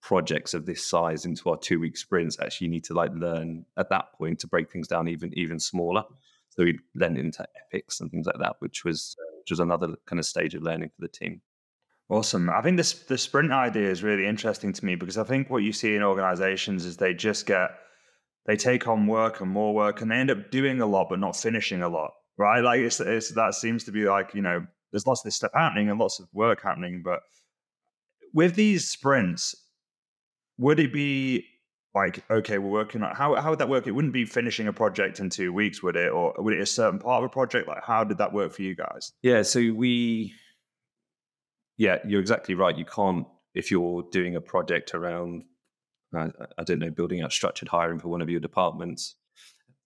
projects 0.00 0.54
of 0.54 0.66
this 0.66 0.86
size 0.86 1.24
into 1.24 1.50
our 1.50 1.56
two 1.56 1.80
week 1.80 1.96
sprints. 1.96 2.38
Actually, 2.40 2.66
you 2.66 2.70
need 2.70 2.84
to 2.84 2.94
like 2.94 3.10
learn 3.14 3.66
at 3.76 3.90
that 3.90 4.12
point 4.16 4.38
to 4.38 4.46
break 4.46 4.70
things 4.70 4.86
down 4.86 5.08
even 5.08 5.36
even 5.36 5.58
smaller. 5.58 6.04
So 6.50 6.62
we'd 6.62 6.80
lent 6.94 7.18
into 7.18 7.46
epics 7.66 8.00
and 8.00 8.10
things 8.10 8.26
like 8.26 8.38
that, 8.38 8.56
which 8.60 8.84
was 8.84 9.16
which 9.46 9.52
was 9.52 9.60
another 9.60 9.94
kind 10.06 10.18
of 10.18 10.26
stage 10.26 10.56
of 10.56 10.62
learning 10.62 10.88
for 10.88 11.02
the 11.02 11.08
team. 11.08 11.40
Awesome. 12.08 12.50
I 12.50 12.62
think 12.62 12.76
this 12.76 12.94
the 13.04 13.16
sprint 13.16 13.52
idea 13.52 13.88
is 13.88 14.02
really 14.02 14.26
interesting 14.26 14.72
to 14.72 14.84
me 14.84 14.96
because 14.96 15.18
I 15.18 15.22
think 15.22 15.50
what 15.50 15.62
you 15.62 15.72
see 15.72 15.94
in 15.94 16.02
organizations 16.02 16.84
is 16.84 16.96
they 16.96 17.14
just 17.14 17.46
get 17.46 17.70
they 18.46 18.56
take 18.56 18.88
on 18.88 19.06
work 19.06 19.40
and 19.40 19.48
more 19.48 19.72
work 19.72 20.00
and 20.00 20.10
they 20.10 20.16
end 20.16 20.32
up 20.32 20.50
doing 20.50 20.80
a 20.80 20.86
lot 20.86 21.08
but 21.08 21.20
not 21.20 21.36
finishing 21.36 21.82
a 21.82 21.88
lot. 21.88 22.10
Right? 22.36 22.60
Like 22.60 22.80
it's, 22.80 22.98
it's 22.98 23.30
that 23.30 23.54
seems 23.54 23.84
to 23.84 23.92
be 23.92 24.04
like, 24.04 24.34
you 24.34 24.42
know, 24.42 24.66
there's 24.90 25.06
lots 25.06 25.20
of 25.20 25.24
this 25.24 25.36
stuff 25.36 25.52
happening 25.54 25.90
and 25.90 25.98
lots 25.98 26.18
of 26.18 26.26
work 26.32 26.60
happening, 26.62 27.02
but 27.04 27.20
with 28.34 28.56
these 28.56 28.88
sprints, 28.88 29.54
would 30.58 30.80
it 30.80 30.92
be 30.92 31.44
like 31.96 32.22
okay 32.30 32.58
we're 32.58 32.70
working 32.70 33.02
on 33.02 33.16
how, 33.16 33.34
how 33.34 33.50
would 33.50 33.58
that 33.58 33.68
work? 33.68 33.86
It 33.86 33.92
wouldn't 33.92 34.12
be 34.12 34.26
finishing 34.26 34.68
a 34.68 34.72
project 34.72 35.18
in 35.18 35.30
two 35.30 35.52
weeks 35.52 35.82
would 35.82 35.96
it? 35.96 36.12
Or 36.12 36.34
would 36.38 36.52
it 36.52 36.60
a 36.60 36.66
certain 36.66 37.00
part 37.00 37.24
of 37.24 37.30
a 37.30 37.32
project? 37.32 37.66
Like 37.66 37.82
how 37.82 38.04
did 38.04 38.18
that 38.18 38.32
work 38.32 38.52
for 38.52 38.62
you 38.62 38.76
guys? 38.76 39.12
Yeah 39.22 39.42
so 39.42 39.58
we 39.74 40.34
yeah 41.78 41.98
you're 42.06 42.20
exactly 42.20 42.54
right. 42.54 42.76
You 42.76 42.84
can't 42.84 43.26
if 43.54 43.70
you're 43.70 44.04
doing 44.12 44.36
a 44.36 44.40
project 44.40 44.94
around 44.94 45.44
I, 46.14 46.30
I 46.58 46.64
don't 46.64 46.78
know 46.78 46.90
building 46.90 47.22
out 47.22 47.32
structured 47.32 47.68
hiring 47.68 47.98
for 47.98 48.08
one 48.08 48.20
of 48.20 48.30
your 48.30 48.40
departments 48.40 49.16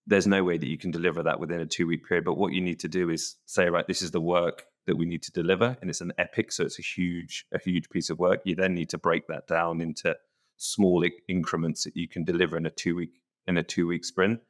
there's 0.07 0.27
no 0.27 0.43
way 0.43 0.59
that 0.59 0.69
you 0.69 0.77
can 0.77 0.91
deliver 0.91 1.23
that 1.23 1.39
within 1.39 1.61
a 1.61 1.67
two 1.67 1.87
week 1.87 2.07
period. 2.07 2.25
But 2.25 2.37
what 2.37 2.53
you 2.53 2.61
need 2.61 2.81
to 2.81 2.89
do 2.89 3.11
is 3.11 3.37
say 3.47 3.69
right 3.69 3.87
this 3.87 4.03
is 4.03 4.11
the 4.11 4.21
work 4.21 4.65
that 4.87 4.97
we 4.97 5.07
need 5.07 5.23
to 5.23 5.33
deliver 5.33 5.77
and 5.81 5.89
it's 5.89 6.01
an 6.01 6.13
epic 6.19 6.51
so 6.51 6.65
it's 6.65 6.81
a 6.81 6.83
huge 6.83 7.47
a 7.53 7.61
huge 7.61 7.89
piece 7.91 8.11
of 8.11 8.19
work. 8.19 8.41
You 8.45 8.57
then 8.57 8.75
need 8.75 8.91
to 8.91 8.99
break 8.99 9.29
that 9.29 9.47
down 9.47 9.81
into 9.81 10.17
small 10.61 11.03
increments 11.27 11.85
that 11.85 11.97
you 11.97 12.07
can 12.07 12.23
deliver 12.23 12.57
in 12.57 12.67
a 12.67 12.71
two 12.71 12.95
week 12.95 13.21
in 13.47 13.57
a 13.57 13.63
two 13.63 13.87
week 13.87 14.05
sprint. 14.05 14.41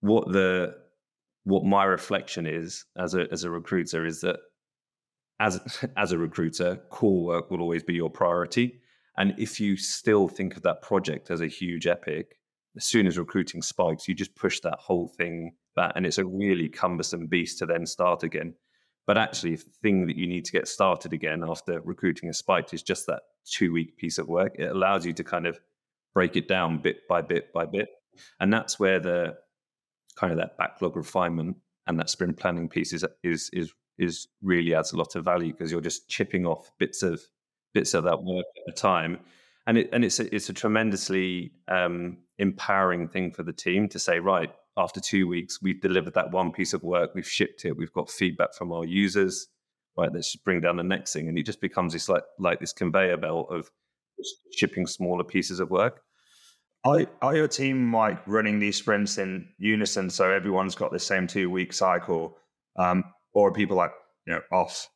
What 0.00 0.32
the 0.32 0.74
what 1.44 1.64
my 1.64 1.84
reflection 1.84 2.46
is 2.46 2.84
as 2.96 3.14
a 3.14 3.26
as 3.32 3.44
a 3.44 3.50
recruiter 3.50 4.04
is 4.04 4.20
that 4.22 4.40
as 5.40 5.84
as 5.96 6.12
a 6.12 6.18
recruiter, 6.18 6.76
core 6.90 7.24
work 7.24 7.50
will 7.50 7.62
always 7.62 7.84
be 7.84 7.94
your 7.94 8.10
priority. 8.10 8.80
And 9.16 9.34
if 9.38 9.58
you 9.58 9.76
still 9.76 10.28
think 10.28 10.56
of 10.56 10.62
that 10.62 10.82
project 10.82 11.30
as 11.30 11.40
a 11.40 11.48
huge 11.48 11.86
epic, 11.86 12.36
as 12.76 12.84
soon 12.84 13.06
as 13.06 13.18
recruiting 13.18 13.62
spikes, 13.62 14.06
you 14.06 14.14
just 14.14 14.36
push 14.36 14.60
that 14.60 14.78
whole 14.78 15.08
thing 15.08 15.54
back, 15.74 15.92
and 15.96 16.06
it's 16.06 16.18
a 16.18 16.24
really 16.24 16.68
cumbersome 16.68 17.26
beast 17.26 17.58
to 17.58 17.66
then 17.66 17.86
start 17.86 18.22
again. 18.22 18.54
But 19.06 19.18
actually, 19.18 19.56
the 19.56 19.70
thing 19.82 20.06
that 20.06 20.16
you 20.16 20.26
need 20.26 20.44
to 20.44 20.52
get 20.52 20.68
started 20.68 21.12
again 21.12 21.42
after 21.48 21.80
recruiting 21.80 22.28
a 22.28 22.34
spike 22.34 22.74
is 22.74 22.82
just 22.82 23.06
that 23.06 23.22
two 23.50 23.72
week 23.72 23.96
piece 23.96 24.18
of 24.18 24.28
work. 24.28 24.54
It 24.58 24.70
allows 24.70 25.06
you 25.06 25.12
to 25.14 25.24
kind 25.24 25.46
of 25.46 25.58
break 26.14 26.36
it 26.36 26.48
down 26.48 26.78
bit 26.78 27.06
by 27.08 27.22
bit 27.22 27.52
by 27.52 27.66
bit. 27.66 27.88
And 28.40 28.52
that's 28.52 28.78
where 28.78 29.00
the 29.00 29.36
kind 30.16 30.32
of 30.32 30.38
that 30.38 30.58
backlog 30.58 30.96
refinement 30.96 31.56
and 31.86 31.98
that 31.98 32.10
sprint 32.10 32.36
planning 32.36 32.68
piece 32.68 32.92
is 32.92 33.04
is 33.22 33.50
is 33.52 33.72
is 33.98 34.28
really 34.42 34.74
adds 34.74 34.92
a 34.92 34.96
lot 34.96 35.16
of 35.16 35.24
value 35.24 35.52
because 35.52 35.72
you're 35.72 35.80
just 35.80 36.08
chipping 36.08 36.46
off 36.46 36.70
bits 36.78 37.02
of 37.02 37.20
bits 37.74 37.94
of 37.94 38.04
that 38.04 38.22
work 38.22 38.46
at 38.56 38.72
a 38.72 38.76
time. 38.76 39.18
And 39.66 39.78
it 39.78 39.90
and 39.92 40.04
it's 40.04 40.20
a, 40.20 40.34
it's 40.34 40.48
a 40.48 40.52
tremendously 40.52 41.52
um, 41.68 42.18
empowering 42.38 43.08
thing 43.08 43.32
for 43.32 43.42
the 43.42 43.52
team 43.52 43.88
to 43.90 43.98
say, 43.98 44.18
right, 44.18 44.50
after 44.76 45.00
two 45.00 45.26
weeks, 45.26 45.60
we've 45.60 45.80
delivered 45.80 46.14
that 46.14 46.30
one 46.30 46.52
piece 46.52 46.72
of 46.72 46.82
work, 46.82 47.10
we've 47.14 47.28
shipped 47.28 47.64
it, 47.64 47.76
we've 47.76 47.92
got 47.92 48.10
feedback 48.10 48.54
from 48.54 48.72
our 48.72 48.84
users. 48.84 49.48
Right, 49.98 50.12
let's 50.12 50.30
just 50.30 50.44
bring 50.44 50.60
down 50.60 50.76
the 50.76 50.84
next 50.84 51.12
thing, 51.12 51.28
and 51.28 51.36
it 51.36 51.44
just 51.44 51.60
becomes 51.60 51.92
this 51.92 52.08
like 52.08 52.22
like 52.38 52.60
this 52.60 52.72
conveyor 52.72 53.16
belt 53.16 53.48
of 53.50 53.68
shipping 54.52 54.86
smaller 54.86 55.24
pieces 55.24 55.58
of 55.58 55.70
work. 55.70 56.02
Are, 56.84 57.04
are 57.20 57.34
your 57.34 57.48
team 57.48 57.92
like 57.92 58.24
running 58.26 58.60
these 58.60 58.76
sprints 58.76 59.18
in 59.18 59.48
unison, 59.58 60.08
so 60.08 60.30
everyone's 60.30 60.76
got 60.76 60.92
the 60.92 61.00
same 61.00 61.26
two 61.26 61.50
week 61.50 61.72
cycle, 61.72 62.36
um, 62.78 63.02
or 63.32 63.48
are 63.48 63.52
people 63.52 63.76
like 63.76 63.90
you 64.24 64.34
know 64.34 64.40
off? 64.52 64.88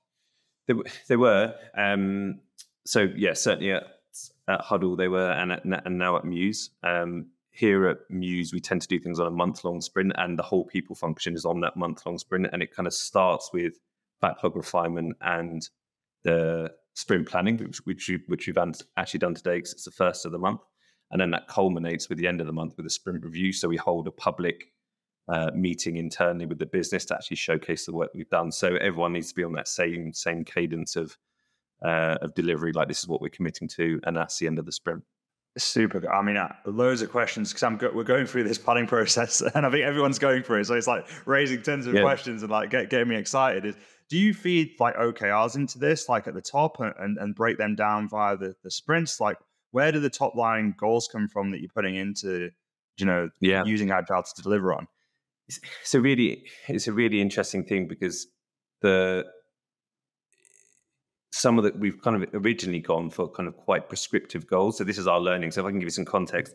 They, 0.69 0.75
they 1.09 1.17
were. 1.17 1.55
Um, 1.77 2.41
so 2.87 3.09
yeah, 3.17 3.33
certainly 3.33 3.73
at, 3.73 3.83
at 4.47 4.61
Huddle 4.61 4.95
they 4.95 5.09
were, 5.09 5.33
and 5.33 5.51
at, 5.51 5.65
and 5.65 5.99
now 5.99 6.17
at 6.17 6.25
Mews. 6.25 6.71
Um, 6.85 7.27
here 7.51 7.89
at 7.89 7.99
Mews, 8.09 8.53
we 8.53 8.61
tend 8.61 8.83
to 8.83 8.89
do 8.89 9.01
things 9.01 9.19
on 9.19 9.27
a 9.27 9.31
month 9.31 9.65
long 9.65 9.81
sprint, 9.81 10.13
and 10.17 10.39
the 10.39 10.45
whole 10.45 10.65
people 10.65 10.95
function 10.95 11.35
is 11.35 11.45
on 11.45 11.61
that 11.63 11.77
month 11.77 12.07
long 12.07 12.19
sprint. 12.19 12.47
And 12.53 12.63
it 12.63 12.73
kind 12.73 12.87
of 12.87 12.95
starts 12.95 13.51
with 13.53 13.75
backlog 14.23 14.57
refinement 14.57 15.17
and 15.21 15.69
the 16.25 16.73
sprint 16.95 17.29
planning, 17.29 17.59
which, 17.59 17.79
which, 17.85 18.09
we, 18.09 18.21
which 18.29 18.47
we've 18.47 18.59
actually 18.97 19.19
done 19.19 19.35
today 19.35 19.57
because 19.57 19.73
it's 19.73 19.85
the 19.85 19.91
first 19.91 20.25
of 20.25 20.33
the 20.33 20.39
month. 20.39 20.61
And 21.11 21.21
then 21.21 21.31
that 21.33 21.47
culminates 21.47 22.09
with 22.09 22.17
the 22.17 22.27
end 22.27 22.41
of 22.41 22.47
the 22.47 22.55
month 22.55 22.75
with 22.79 22.87
a 22.87 22.91
sprint 22.91 23.23
review. 23.23 23.53
So 23.53 23.69
we 23.69 23.77
hold 23.77 24.09
a 24.09 24.13
public 24.13 24.73
uh, 25.29 25.51
meeting 25.55 25.97
internally 25.97 26.47
with 26.47 26.59
the 26.59 26.67
business 26.67 27.05
to 27.07 27.15
actually 27.15 27.37
showcase 27.37 27.87
the 27.87 27.93
work 27.93 28.11
we've 28.15 28.31
done. 28.31 28.51
So 28.51 28.77
everyone 28.77 29.13
needs 29.13 29.29
to 29.29 29.35
be 29.35 29.45
on 29.45 29.53
that 29.53 29.69
same 29.69 30.13
same 30.13 30.45
cadence 30.45 30.97
of 30.97 31.17
uh, 31.85 32.17
of 32.23 32.35
delivery. 32.35 32.73
Like 32.73 32.89
this 32.89 33.01
is 33.01 33.09
what 33.09 33.21
we're 33.21 33.29
committing 33.29 33.69
to, 33.69 34.01
and 34.05 34.17
that's 34.17 34.39
the 34.39 34.47
end 34.47 34.59
of 34.59 34.67
the 34.67 34.73
sprint. 34.73 35.03
Super. 35.59 36.01
Good. 36.01 36.09
I 36.09 36.23
mean, 36.23 36.39
uh, 36.39 36.55
loads 36.65 37.03
of 37.03 37.11
questions 37.11 37.51
because 37.51 37.63
I'm 37.63 37.77
go- 37.77 37.93
we're 37.95 38.05
going 38.05 38.25
through 38.25 38.45
this 38.45 38.59
planning 38.59 38.87
process, 38.87 39.41
and 39.55 39.67
I 39.67 39.71
think 39.71 39.85
everyone's 39.85 40.19
going 40.19 40.43
through 40.43 40.61
it. 40.61 40.67
So 40.67 40.75
it's 40.75 40.87
like 40.87 41.07
raising 41.27 41.63
tons 41.63 41.87
of 41.87 41.95
yeah. 41.95 42.01
questions 42.01 42.43
and 42.43 42.51
like 42.51 42.71
get, 42.71 42.89
getting 42.89 43.09
me 43.09 43.17
excited. 43.17 43.67
Is 43.67 43.77
do 44.13 44.19
you 44.19 44.35
feed 44.35 44.75
like 44.79 44.95
OKRs 44.97 45.57
into 45.57 45.79
this, 45.79 46.07
like 46.07 46.29
at 46.29 46.35
the 46.35 46.43
top, 46.43 46.79
and, 46.81 47.17
and 47.17 47.35
break 47.35 47.57
them 47.57 47.75
down 47.75 48.11
via 48.11 48.37
the, 48.37 48.55
the 48.63 48.71
sprints? 48.71 49.19
Like, 49.21 49.39
where 49.71 49.91
do 49.91 50.01
the 50.01 50.11
top 50.11 50.35
line 50.35 50.75
goals 50.79 51.09
come 51.11 51.29
from 51.29 51.51
that 51.51 51.61
you're 51.61 51.71
putting 51.75 51.97
into, 51.97 52.51
you 52.99 53.07
know, 53.07 53.31
yeah. 53.41 53.65
using 53.65 53.91
agile 53.91 54.23
to 54.23 54.43
deliver 54.43 54.75
on? 54.75 54.87
It's, 55.49 55.61
it's 55.81 55.95
a 55.95 56.01
really, 56.03 56.45
it's 56.69 56.89
a 56.89 56.93
really 56.93 57.23
interesting 57.23 57.65
thing 57.65 57.89
because 57.89 58.27
the 58.83 59.25
some 61.31 61.57
of 61.57 61.65
the 61.65 61.73
we've 61.79 61.99
kind 62.03 62.23
of 62.23 62.29
originally 62.35 62.81
gone 62.81 63.09
for 63.09 63.31
kind 63.31 63.49
of 63.49 63.57
quite 63.57 63.89
prescriptive 63.89 64.47
goals. 64.47 64.77
So 64.77 64.85
this 64.85 64.99
is 64.99 65.07
our 65.07 65.21
learning. 65.21 65.53
So 65.53 65.63
if 65.63 65.67
I 65.69 65.71
can 65.71 65.79
give 65.79 65.87
you 65.87 65.91
some 65.91 66.05
context, 66.05 66.55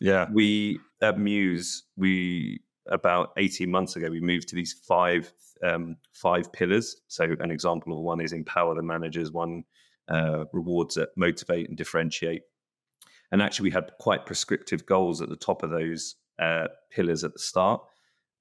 yeah, 0.00 0.26
we 0.32 0.80
at 1.02 1.18
Mews 1.18 1.82
we 1.98 2.62
about 2.86 3.32
eighteen 3.36 3.70
months 3.70 3.96
ago 3.96 4.08
we 4.10 4.20
moved 4.20 4.48
to 4.48 4.56
these 4.56 4.72
five 4.72 5.32
um, 5.62 5.96
five 6.12 6.52
pillars. 6.52 6.96
So 7.08 7.24
an 7.40 7.50
example 7.50 7.96
of 7.96 8.00
one 8.00 8.20
is 8.20 8.32
empower 8.32 8.74
the 8.74 8.82
managers. 8.82 9.32
One 9.32 9.64
uh, 10.08 10.44
rewards 10.52 10.96
that 10.96 11.10
motivate 11.16 11.68
and 11.68 11.76
differentiate. 11.78 12.42
And 13.32 13.40
actually, 13.40 13.70
we 13.70 13.74
had 13.74 13.92
quite 13.98 14.26
prescriptive 14.26 14.86
goals 14.86 15.22
at 15.22 15.28
the 15.28 15.36
top 15.36 15.62
of 15.62 15.70
those 15.70 16.16
uh, 16.38 16.68
pillars 16.90 17.24
at 17.24 17.32
the 17.32 17.38
start 17.38 17.80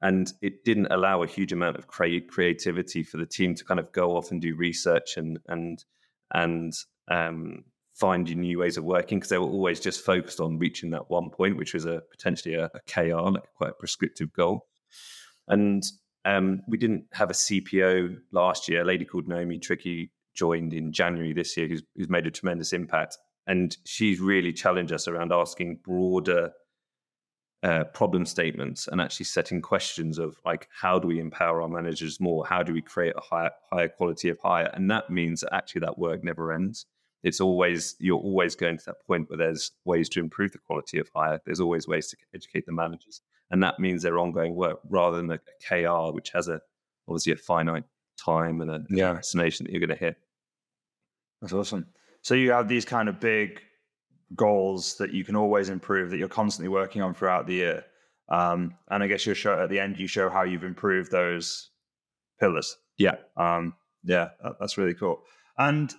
and 0.04 0.34
it 0.42 0.66
didn't 0.66 0.92
allow 0.92 1.24
a 1.24 1.28
huge 1.28 1.54
amount 1.54 1.78
of 1.78 1.88
cre- 1.88 2.28
creativity 2.30 3.04
for 3.04 3.18
the 3.18 3.26
team 3.26 3.56
to 3.56 3.64
kind 3.64 3.80
of 3.80 3.92
go 3.94 4.18
off 4.18 4.32
and 4.32 4.42
do 4.42 4.54
research 4.56 5.18
and 5.18 5.40
and 5.48 5.86
and 6.34 6.74
um, 7.10 7.64
find 7.94 8.36
new 8.36 8.60
ways 8.60 8.78
of 8.78 8.84
working 8.84 9.20
because 9.20 9.30
they 9.30 9.38
were 9.38 9.46
always 9.46 9.80
just 9.80 10.04
focused 10.04 10.40
on 10.40 10.58
reaching 10.58 10.90
that 10.92 11.10
one 11.10 11.30
point, 11.30 11.58
which 11.58 11.74
was 11.74 11.86
a 11.86 12.02
potentially 12.12 12.56
a, 12.56 12.66
a 12.74 12.80
KR, 12.88 13.30
like 13.30 13.54
quite 13.56 13.70
a 13.72 13.74
prescriptive 13.74 14.34
goal. 14.34 14.68
And 15.48 15.84
um, 16.26 16.62
we 16.68 16.78
didn't 16.78 17.06
have 17.14 17.30
a 17.30 17.34
CPO 17.34 18.18
last 18.32 18.68
year. 18.68 18.82
A 18.82 18.86
lady 18.86 19.06
called 19.06 19.28
Naomi 19.28 19.60
Tricky 19.60 20.12
joined 20.34 20.74
in 20.74 20.92
January 20.92 21.34
this 21.34 21.56
year, 21.56 21.68
who's, 21.68 21.84
who's 21.96 22.10
made 22.10 22.26
a 22.26 22.32
tremendous 22.32 22.74
impact. 22.74 23.18
And 23.46 23.76
she's 23.86 24.20
really 24.20 24.54
challenged 24.54 24.94
us 24.94 25.08
around 25.08 25.32
asking 25.32 25.80
broader 25.84 26.52
uh, 27.64 27.84
problem 27.86 28.26
statements 28.26 28.88
and 28.88 29.00
actually 29.00 29.26
setting 29.26 29.62
questions 29.62 30.18
of 30.18 30.36
like 30.46 30.68
how 30.82 31.00
do 31.00 31.08
we 31.08 31.20
empower 31.20 31.62
our 31.62 31.70
managers 31.70 32.20
more 32.20 32.46
how 32.46 32.62
do 32.62 32.74
we 32.74 32.82
create 32.82 33.14
a 33.16 33.22
higher 33.22 33.52
higher 33.72 33.88
quality 33.88 34.28
of 34.28 34.38
hire 34.44 34.70
and 34.74 34.92
that 34.92 35.10
means 35.10 35.40
that 35.40 35.56
actually 35.56 35.80
that 35.80 35.98
work 35.98 36.26
never 36.26 36.52
ends 36.52 36.88
it's 37.24 37.42
always 37.42 37.96
you're 38.00 38.20
always 38.20 38.56
going 38.56 38.78
to 38.78 38.86
that 38.86 39.06
point 39.06 39.30
where 39.30 39.38
there's 39.38 39.72
ways 39.86 40.10
to 40.10 40.20
improve 40.20 40.52
the 40.52 40.58
quality 40.58 41.00
of 41.00 41.10
hire 41.16 41.42
there's 41.46 41.60
always 41.60 41.88
ways 41.88 42.08
to 42.08 42.18
educate 42.34 42.66
the 42.66 42.72
managers 42.72 43.22
and 43.52 43.62
that 43.64 43.80
means 43.80 44.04
their 44.04 44.20
ongoing 44.20 44.56
work 44.56 44.80
rather 44.90 45.18
than 45.18 45.32
a, 45.32 45.36
a 45.36 45.84
kr 45.84 46.14
which 46.14 46.30
has 46.32 46.48
a 46.48 46.62
obviously 47.08 47.34
a 47.34 47.38
finite 47.38 47.84
time 48.18 48.62
and 48.62 48.72
a 48.72 48.84
yeah. 48.90 49.14
destination 49.14 49.66
that 49.66 49.72
you're 49.72 49.86
going 49.86 49.90
to 49.90 49.96
hit 49.96 50.18
that's 51.42 51.54
awesome 51.54 51.86
so 52.22 52.36
you 52.36 52.52
have 52.52 52.68
these 52.68 52.86
kind 52.86 53.10
of 53.10 53.20
big 53.20 53.62
goals 54.36 54.96
that 54.96 55.14
you 55.14 55.24
can 55.24 55.36
always 55.36 55.70
improve 55.70 56.10
that 56.10 56.18
you're 56.18 56.28
constantly 56.28 56.70
working 56.70 57.02
on 57.02 57.14
throughout 57.14 57.48
the 57.48 57.54
year. 57.54 57.86
Um, 58.30 58.76
and 58.90 59.04
I 59.04 59.08
guess 59.08 59.26
you 59.26 59.34
show 59.34 59.62
at 59.62 59.70
the 59.70 59.80
end 59.80 60.00
you 60.00 60.08
show 60.08 60.30
how 60.30 60.44
you've 60.44 60.64
improved 60.64 61.12
those 61.12 61.70
pillars. 62.40 62.78
Yeah, 62.98 63.16
um, 63.38 63.76
yeah, 64.04 64.30
that, 64.42 64.54
that's 64.60 64.78
really 64.78 64.94
cool. 64.94 65.24
And 65.58 65.94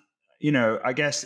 you 0.45 0.53
know, 0.53 0.79
I 0.85 0.93
guess 0.93 1.25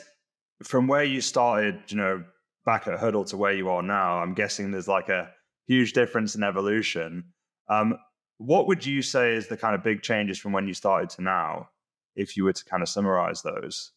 from 0.62 0.86
where 0.86 1.02
you 1.02 1.20
started, 1.20 1.80
you 1.88 1.96
know, 1.96 2.22
back 2.64 2.86
at 2.86 3.00
Huddle 3.00 3.24
to 3.24 3.36
where 3.36 3.52
you 3.52 3.68
are 3.68 3.82
now, 3.82 4.20
I'm 4.20 4.32
guessing 4.32 4.70
there's 4.70 4.86
like 4.86 5.08
a 5.08 5.28
huge 5.66 5.92
difference 5.92 6.36
in 6.36 6.44
evolution. 6.44 7.24
Um, 7.68 7.98
what 8.36 8.68
would 8.68 8.86
you 8.86 9.02
say 9.02 9.34
is 9.34 9.48
the 9.48 9.56
kind 9.56 9.74
of 9.74 9.82
big 9.82 10.02
changes 10.02 10.38
from 10.38 10.52
when 10.52 10.68
you 10.68 10.72
started 10.72 11.10
to 11.16 11.22
now, 11.22 11.68
if 12.14 12.36
you 12.36 12.44
were 12.44 12.52
to 12.52 12.64
kind 12.64 12.80
of 12.80 12.88
summarize 12.88 13.42
those? 13.42 13.90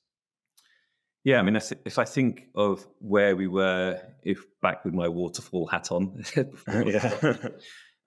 Yeah, 1.24 1.38
I 1.38 1.44
mean, 1.44 1.56
if 1.56 2.00
I 2.00 2.06
think 2.06 2.48
of 2.56 2.88
where 2.98 3.36
we 3.36 3.46
were, 3.46 4.02
if 4.24 4.44
back 4.64 4.84
with 4.84 4.96
my 4.96 5.08
waterfall 5.08 5.68
hat 5.68 5.92
on, 5.92 6.24
yeah, 6.68 7.36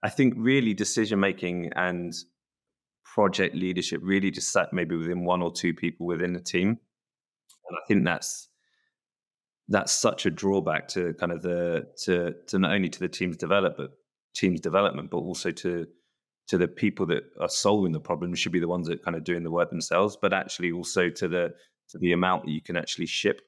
I 0.03 0.11
think 0.11 0.35
really 0.37 0.75
decision 0.75 1.21
making 1.21 1.71
and 1.77 2.13
project 3.05 3.55
leadership 3.55 4.01
really 4.03 4.33
just 4.33 4.51
sat 4.51 4.73
maybe 4.73 4.97
within 4.97 5.25
one 5.25 5.43
or 5.43 5.53
two 5.53 5.73
people 5.73 6.07
within 6.07 6.33
the 6.33 6.41
team, 6.41 6.81
and 7.69 7.77
I 7.77 7.87
think 7.87 8.05
that's 8.05 8.49
that's 9.69 9.93
such 9.93 10.27
a 10.27 10.31
drawback 10.31 10.89
to 10.89 11.15
kind 11.15 11.33
of 11.33 11.43
the 11.43 11.87
to 12.05 12.35
to 12.49 12.59
not 12.59 12.73
only 12.73 12.89
to 12.89 13.01
the 13.01 13.09
team's 13.09 13.37
development, 13.37 13.91
team's 14.35 14.61
development, 14.61 15.11
but 15.11 15.19
also 15.19 15.51
to 15.51 15.87
to 16.47 16.59
the 16.59 16.69
people 16.69 17.07
that 17.07 17.25
are 17.41 17.49
solving 17.49 17.93
the 17.93 18.01
problem 18.01 18.35
should 18.35 18.53
be 18.53 18.61
the 18.61 18.69
ones 18.69 18.87
that 18.89 19.03
kind 19.03 19.17
of 19.17 19.25
doing 19.25 19.43
the 19.43 19.51
work 19.51 19.71
themselves, 19.71 20.17
but 20.21 20.33
actually 20.33 20.73
also 20.73 21.09
to 21.09 21.29
the 21.29 21.55
to 21.91 21.99
the 21.99 22.13
amount 22.13 22.45
that 22.45 22.51
you 22.53 22.61
can 22.61 22.77
actually 22.77 23.07
ship. 23.07 23.41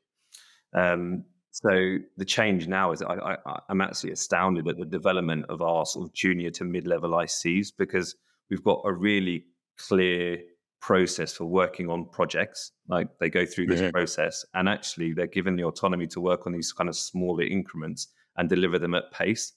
Um, 0.74 1.24
so 1.52 1.96
the 2.18 2.24
change 2.24 2.68
now 2.68 2.92
is 2.92 3.00
I, 3.00 3.14
I, 3.14 3.58
I'm 3.70 3.80
absolutely 3.80 4.12
astounded 4.12 4.68
at 4.68 4.76
the 4.76 4.84
development 4.84 5.46
of 5.48 5.62
our 5.62 5.86
sort 5.86 6.06
of 6.06 6.12
junior 6.12 6.50
to 6.50 6.64
mid-level 6.64 7.12
ICs 7.12 7.68
because 7.78 8.14
we've 8.50 8.62
got 8.62 8.82
a 8.84 8.92
really 8.92 9.46
clear 9.78 10.38
process 10.80 11.32
for 11.32 11.46
working 11.46 11.90
on 11.90 12.06
projects. 12.10 12.72
Like 12.88 13.08
they 13.18 13.30
go 13.30 13.44
through 13.46 13.66
this 13.66 13.90
process 13.90 14.44
and 14.54 14.68
actually 14.68 15.12
they're 15.12 15.26
given 15.26 15.56
the 15.56 15.64
autonomy 15.64 16.06
to 16.08 16.20
work 16.20 16.46
on 16.46 16.52
these 16.52 16.72
kind 16.72 16.88
of 16.88 16.96
smaller 16.96 17.42
increments 17.42 18.08
and 18.36 18.48
deliver 18.48 18.78
them 18.78 18.94
at 18.94 19.10
pace. 19.12 19.52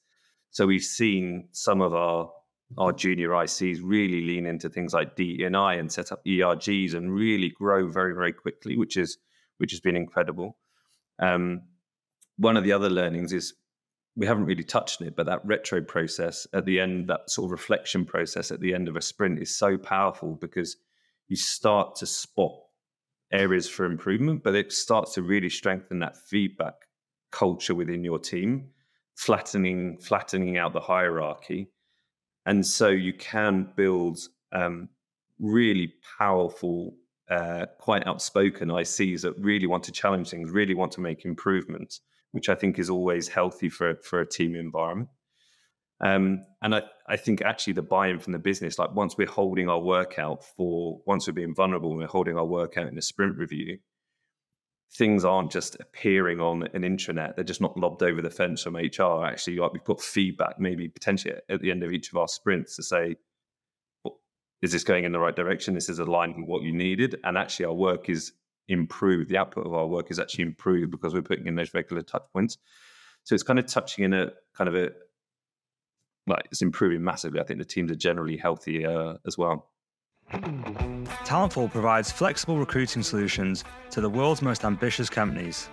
So 0.52 0.66
we've 0.66 0.84
seen 0.84 1.50
some 1.52 1.82
of 1.82 1.94
our 1.94 2.32
our 2.78 2.94
junior 2.94 3.30
ICs 3.30 3.80
really 3.82 4.22
lean 4.22 4.46
into 4.46 4.70
things 4.70 4.94
like 4.94 5.16
DE&I 5.16 5.74
and 5.74 5.92
set 5.92 6.12
up 6.12 6.24
ERGs 6.24 6.94
and 6.94 7.12
really 7.12 7.50
grow 7.50 7.88
very, 7.88 8.14
very 8.14 8.32
quickly, 8.32 8.78
which 8.78 8.96
is 8.96 9.18
which 9.58 9.72
has 9.72 9.80
been 9.80 9.96
incredible. 9.96 10.58
Um, 11.18 11.64
one 12.38 12.56
of 12.56 12.64
the 12.64 12.72
other 12.72 12.90
learnings 12.90 13.34
is 13.34 13.56
we 14.16 14.26
haven't 14.26 14.46
really 14.46 14.64
touched 14.64 15.02
on 15.02 15.08
it, 15.08 15.16
but 15.16 15.26
that 15.26 15.46
retro 15.46 15.82
process 15.82 16.48
at 16.54 16.66
the 16.66 16.80
end, 16.80 17.08
that 17.08 17.30
sort 17.30 17.46
of 17.46 17.52
reflection 17.52 18.06
process 18.06 18.52
at 18.52 18.60
the 18.60 18.74
end 18.74 18.88
of 18.88 18.96
a 18.96 19.02
sprint 19.02 19.40
is 19.40 19.58
so 19.58 19.78
powerful 19.78 20.36
because 20.36 20.78
you 21.30 21.38
start 21.38 21.96
to 21.96 22.06
spot 22.06 22.54
areas 23.32 23.70
for 23.70 23.86
improvement, 23.86 24.44
but 24.44 24.56
it 24.56 24.72
starts 24.74 25.14
to 25.14 25.22
really 25.22 25.50
strengthen 25.50 26.00
that 26.00 26.18
feedback 26.18 26.74
culture 27.32 27.76
within 27.76 28.04
your 28.04 28.20
team, 28.20 28.70
flattening 29.16 29.98
flattening 30.00 30.58
out 30.58 30.74
the 30.74 30.80
hierarchy 30.80 31.70
and 32.50 32.66
so 32.66 32.88
you 32.88 33.14
can 33.14 33.70
build 33.76 34.20
um, 34.52 34.90
really 35.40 35.94
powerful, 36.18 36.96
uh, 37.30 37.68
quite 37.80 38.08
outspoken 38.08 38.70
ICs 38.70 39.22
that 39.22 39.38
really 39.38 39.68
want 39.68 39.84
to 39.84 39.92
challenge 39.92 40.32
things, 40.32 40.50
really 40.50 40.74
want 40.74 40.92
to 40.94 41.02
make 41.02 41.26
improvements, 41.26 42.02
which 42.32 42.50
I 42.50 42.56
think 42.56 42.80
is 42.80 42.90
always 42.90 43.28
healthy 43.28 43.70
for 43.70 43.96
for 43.98 44.22
a 44.22 44.28
team 44.28 44.56
environment. 44.56 45.10
Um, 46.02 46.46
and 46.62 46.76
I, 46.76 46.84
I 47.08 47.18
think 47.18 47.42
actually 47.42 47.74
the 47.74 47.82
buy-in 47.82 48.20
from 48.20 48.34
the 48.34 48.40
business, 48.40 48.80
like 48.80 48.96
once 48.96 49.18
we're 49.18 49.28
holding 49.28 49.70
our 49.70 49.80
workout 49.80 50.44
for, 50.44 51.02
once 51.06 51.28
we're 51.28 51.34
being 51.34 51.56
vulnerable, 51.56 51.92
and 51.92 52.00
we're 52.00 52.08
holding 52.08 52.38
our 52.38 52.46
workout 52.46 52.88
in 52.88 52.98
a 52.98 53.02
sprint 53.02 53.38
review, 53.38 53.80
things 54.98 55.26
aren't 55.26 55.52
just 55.52 55.76
appearing 55.80 56.40
on 56.40 56.64
an 56.74 56.84
intranet; 56.84 57.36
they're 57.36 57.44
just 57.44 57.62
not 57.62 57.78
lobbed 57.78 58.02
over 58.02 58.22
the 58.22 58.30
fence 58.30 58.64
from 58.64 58.76
HR. 58.76 59.26
Actually, 59.26 59.58
like 59.58 59.74
we've 59.74 59.84
got 59.84 60.02
feedback, 60.02 60.60
maybe 60.60 60.88
potentially 60.88 61.36
at 61.50 61.62
the 61.62 61.72
end 61.72 61.84
of 61.84 61.92
each 61.92 62.12
of 62.12 62.18
our 62.18 62.28
sprints, 62.28 62.76
to 62.78 62.84
say, 62.84 63.16
"Is 64.62 64.72
this 64.72 64.84
going 64.84 65.04
in 65.04 65.12
the 65.12 65.20
right 65.20 65.36
direction? 65.36 65.74
This 65.74 65.90
is 65.90 66.00
aligned 66.00 66.38
with 66.38 66.46
what 66.46 66.64
you 66.64 66.72
needed." 66.72 67.20
And 67.26 67.38
actually, 67.38 67.66
our 67.66 67.74
work 67.74 68.10
is 68.10 68.32
improved. 68.70 69.30
The 69.30 69.38
output 69.38 69.66
of 69.66 69.74
our 69.74 69.88
work 69.88 70.12
is 70.12 70.20
actually 70.20 70.44
improved 70.44 70.92
because 70.92 71.14
we're 71.14 71.22
putting 71.24 71.48
in 71.48 71.56
those 71.56 71.74
regular 71.74 72.04
touch 72.04 72.24
points. 72.32 72.58
So 73.24 73.36
it's 73.36 73.44
kind 73.44 73.60
of 73.60 73.66
touching 73.66 74.06
in 74.06 74.14
a 74.14 74.32
kind 74.56 74.70
of 74.70 74.76
a 74.76 74.92
like 76.30 76.46
it's 76.52 76.62
improving 76.62 77.04
massively. 77.04 77.40
I 77.40 77.44
think 77.44 77.60
the 77.60 77.66
teams 77.66 77.92
are 77.92 77.96
generally 77.96 78.38
healthier 78.38 78.90
uh, 78.90 79.18
as 79.26 79.38
well. 79.38 79.70
Talentful 80.32 81.72
provides 81.72 82.12
flexible 82.12 82.58
recruiting 82.58 83.04
solutions 83.04 83.64
to 83.90 84.02
the 84.02 84.10
world's 84.10 84.42
most 84.42 84.64
ambitious 84.64 85.10
companies. 85.10 85.68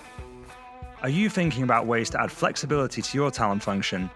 Are 1.02 1.10
you 1.10 1.28
thinking 1.28 1.62
about 1.62 1.86
ways 1.86 2.10
to 2.10 2.20
add 2.20 2.32
flexibility 2.32 3.02
to 3.02 3.18
your 3.18 3.30
talent 3.30 3.62
function? 3.62 4.10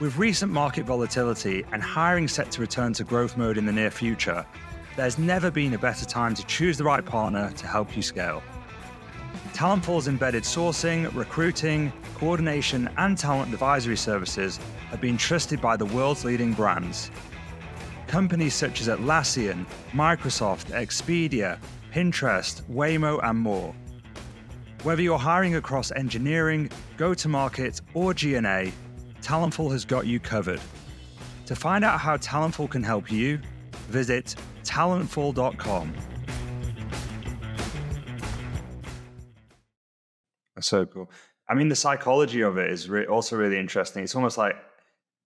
With 0.00 0.16
recent 0.16 0.50
market 0.50 0.84
volatility 0.84 1.64
and 1.70 1.82
hiring 1.82 2.26
set 2.26 2.50
to 2.52 2.60
return 2.60 2.92
to 2.94 3.04
growth 3.04 3.36
mode 3.36 3.58
in 3.58 3.66
the 3.66 3.72
near 3.72 3.90
future, 3.90 4.44
there's 4.96 5.18
never 5.18 5.50
been 5.50 5.74
a 5.74 5.78
better 5.78 6.04
time 6.04 6.34
to 6.34 6.44
choose 6.46 6.76
the 6.76 6.84
right 6.84 7.04
partner 7.04 7.52
to 7.52 7.66
help 7.66 7.94
you 7.96 8.02
scale. 8.02 8.42
Talentful's 9.52 10.08
embedded 10.08 10.44
sourcing, 10.44 11.14
recruiting, 11.14 11.92
coordination, 12.14 12.88
and 12.96 13.16
talent 13.18 13.52
advisory 13.52 13.96
services 13.96 14.58
have 14.90 15.00
been 15.00 15.16
trusted 15.16 15.60
by 15.60 15.76
the 15.76 15.86
world's 15.86 16.24
leading 16.24 16.52
brands. 16.54 17.10
Companies 18.06 18.54
such 18.54 18.80
as 18.80 18.88
Atlassian, 18.88 19.66
Microsoft, 19.92 20.70
Expedia, 20.70 21.58
Pinterest, 21.92 22.62
Waymo, 22.62 23.20
and 23.22 23.38
more. 23.38 23.74
Whether 24.82 25.02
you're 25.02 25.18
hiring 25.18 25.56
across 25.56 25.92
engineering, 25.92 26.70
go 26.96 27.14
to 27.14 27.28
market, 27.28 27.80
or 27.94 28.14
G&A, 28.14 28.72
Talentful 29.20 29.70
has 29.70 29.84
got 29.84 30.06
you 30.06 30.18
covered. 30.18 30.60
To 31.46 31.54
find 31.54 31.84
out 31.84 32.00
how 32.00 32.16
Talentful 32.16 32.70
can 32.70 32.82
help 32.82 33.12
you, 33.12 33.38
visit 33.88 34.34
talentful.com. 34.64 35.92
So 40.62 40.86
cool. 40.86 41.10
I 41.48 41.54
mean, 41.54 41.68
the 41.68 41.76
psychology 41.76 42.42
of 42.42 42.56
it 42.56 42.70
is 42.70 42.88
re- 42.88 43.06
also 43.06 43.36
really 43.36 43.58
interesting. 43.58 44.04
It's 44.04 44.14
almost 44.14 44.38
like 44.38 44.56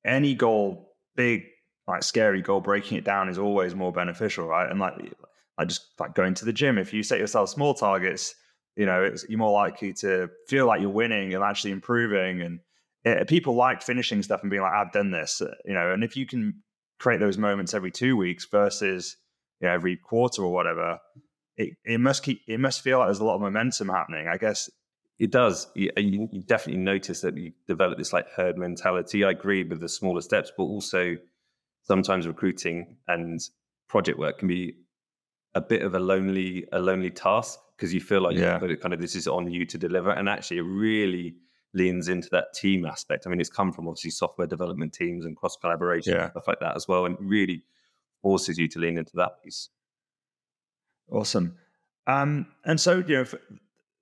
any 0.04 0.34
goal, 0.34 0.94
big, 1.14 1.44
like 1.86 2.02
scary 2.02 2.42
goal, 2.42 2.60
breaking 2.60 2.98
it 2.98 3.04
down 3.04 3.28
is 3.28 3.38
always 3.38 3.74
more 3.74 3.92
beneficial, 3.92 4.46
right? 4.46 4.70
And 4.70 4.80
like, 4.80 4.94
I 5.58 5.64
just 5.64 5.92
like 6.00 6.14
going 6.14 6.34
to 6.34 6.44
the 6.44 6.52
gym. 6.52 6.78
If 6.78 6.92
you 6.92 7.02
set 7.02 7.18
yourself 7.18 7.50
small 7.50 7.74
targets, 7.74 8.34
you 8.76 8.86
know, 8.86 9.10
you're 9.28 9.38
more 9.38 9.52
likely 9.52 9.92
to 9.94 10.28
feel 10.48 10.66
like 10.66 10.80
you're 10.80 10.90
winning 10.90 11.34
and 11.34 11.42
actually 11.42 11.70
improving. 11.70 12.42
And 12.42 12.60
it, 13.04 13.28
people 13.28 13.54
like 13.54 13.82
finishing 13.82 14.22
stuff 14.22 14.42
and 14.42 14.50
being 14.50 14.62
like, 14.62 14.72
I've 14.72 14.92
done 14.92 15.10
this, 15.10 15.40
uh, 15.40 15.54
you 15.64 15.74
know. 15.74 15.92
And 15.92 16.04
if 16.04 16.16
you 16.16 16.26
can 16.26 16.62
create 16.98 17.20
those 17.20 17.38
moments 17.38 17.74
every 17.74 17.90
two 17.90 18.16
weeks 18.16 18.46
versus 18.46 19.16
you 19.60 19.68
know, 19.68 19.74
every 19.74 19.96
quarter 19.96 20.42
or 20.42 20.52
whatever, 20.52 20.98
it, 21.56 21.74
it 21.84 22.00
must 22.00 22.22
keep 22.22 22.42
it 22.46 22.60
must 22.60 22.82
feel 22.82 22.98
like 22.98 23.08
there's 23.08 23.20
a 23.20 23.24
lot 23.24 23.36
of 23.36 23.40
momentum 23.40 23.88
happening. 23.88 24.28
I 24.28 24.36
guess 24.36 24.68
it 25.18 25.30
does. 25.30 25.68
You, 25.74 25.90
you, 25.96 26.28
you, 26.30 26.42
definitely 26.42 26.82
notice 26.82 27.22
that 27.22 27.36
you 27.36 27.52
develop 27.66 27.98
this 27.98 28.12
like 28.12 28.28
herd 28.30 28.58
mentality. 28.58 29.24
I 29.24 29.30
agree 29.30 29.64
with 29.64 29.80
the 29.80 29.88
smaller 29.88 30.20
steps, 30.20 30.52
but 30.56 30.64
also 30.64 31.16
sometimes 31.82 32.26
recruiting 32.26 32.96
and 33.08 33.40
project 33.88 34.18
work 34.18 34.38
can 34.38 34.48
be 34.48 34.74
a 35.54 35.60
bit 35.60 35.82
of 35.82 35.94
a 35.94 35.98
lonely 35.98 36.66
a 36.72 36.78
lonely 36.78 37.10
task 37.10 37.58
because 37.76 37.94
you 37.94 38.00
feel 38.00 38.20
like 38.20 38.36
yeah. 38.36 38.58
kind 38.58 38.92
of 38.92 39.00
this 39.00 39.14
is 39.14 39.26
on 39.26 39.50
you 39.50 39.64
to 39.66 39.78
deliver, 39.78 40.10
and 40.10 40.28
actually 40.28 40.58
it 40.58 40.62
really 40.62 41.36
leans 41.72 42.08
into 42.08 42.28
that 42.30 42.52
team 42.54 42.84
aspect. 42.84 43.26
I 43.26 43.30
mean, 43.30 43.40
it's 43.40 43.50
come 43.50 43.72
from 43.72 43.88
obviously 43.88 44.10
software 44.10 44.46
development 44.46 44.92
teams 44.92 45.24
and 45.24 45.36
cross 45.36 45.56
collaboration 45.56 46.14
yeah. 46.14 46.24
and 46.24 46.30
stuff 46.32 46.48
like 46.48 46.60
that 46.60 46.76
as 46.76 46.86
well, 46.88 47.06
and 47.06 47.16
really 47.20 47.64
forces 48.22 48.58
you 48.58 48.68
to 48.68 48.78
lean 48.78 48.98
into 48.98 49.12
that 49.16 49.42
piece. 49.42 49.70
Awesome. 51.10 51.56
Um, 52.06 52.46
and 52.64 52.80
so, 52.80 53.02
you 53.06 53.16
know, 53.16 53.24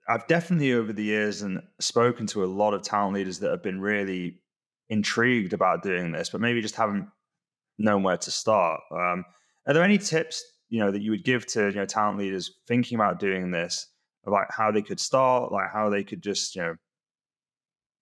I've 0.08 0.26
definitely 0.26 0.72
over 0.74 0.92
the 0.92 1.02
years 1.02 1.42
and 1.42 1.62
spoken 1.80 2.26
to 2.28 2.44
a 2.44 2.46
lot 2.46 2.74
of 2.74 2.82
talent 2.82 3.14
leaders 3.14 3.38
that 3.40 3.50
have 3.50 3.62
been 3.62 3.80
really 3.80 4.40
intrigued 4.88 5.52
about 5.52 5.82
doing 5.82 6.12
this, 6.12 6.28
but 6.28 6.40
maybe 6.40 6.60
just 6.60 6.76
haven't 6.76 7.08
known 7.78 8.02
where 8.02 8.16
to 8.16 8.30
start. 8.30 8.80
Um, 8.90 9.24
are 9.66 9.74
there 9.74 9.82
any 9.82 9.98
tips 9.98 10.44
you 10.68 10.80
know 10.80 10.90
that 10.90 11.02
you 11.02 11.10
would 11.10 11.24
give 11.24 11.46
to 11.46 11.66
you 11.66 11.76
know 11.76 11.86
talent 11.86 12.18
leaders 12.18 12.50
thinking 12.66 12.96
about 12.96 13.18
doing 13.18 13.50
this, 13.50 13.88
about 14.26 14.46
how 14.50 14.70
they 14.70 14.82
could 14.82 15.00
start, 15.00 15.52
like 15.52 15.70
how 15.72 15.88
they 15.88 16.04
could 16.04 16.22
just 16.22 16.54
you 16.54 16.62
know 16.62 16.76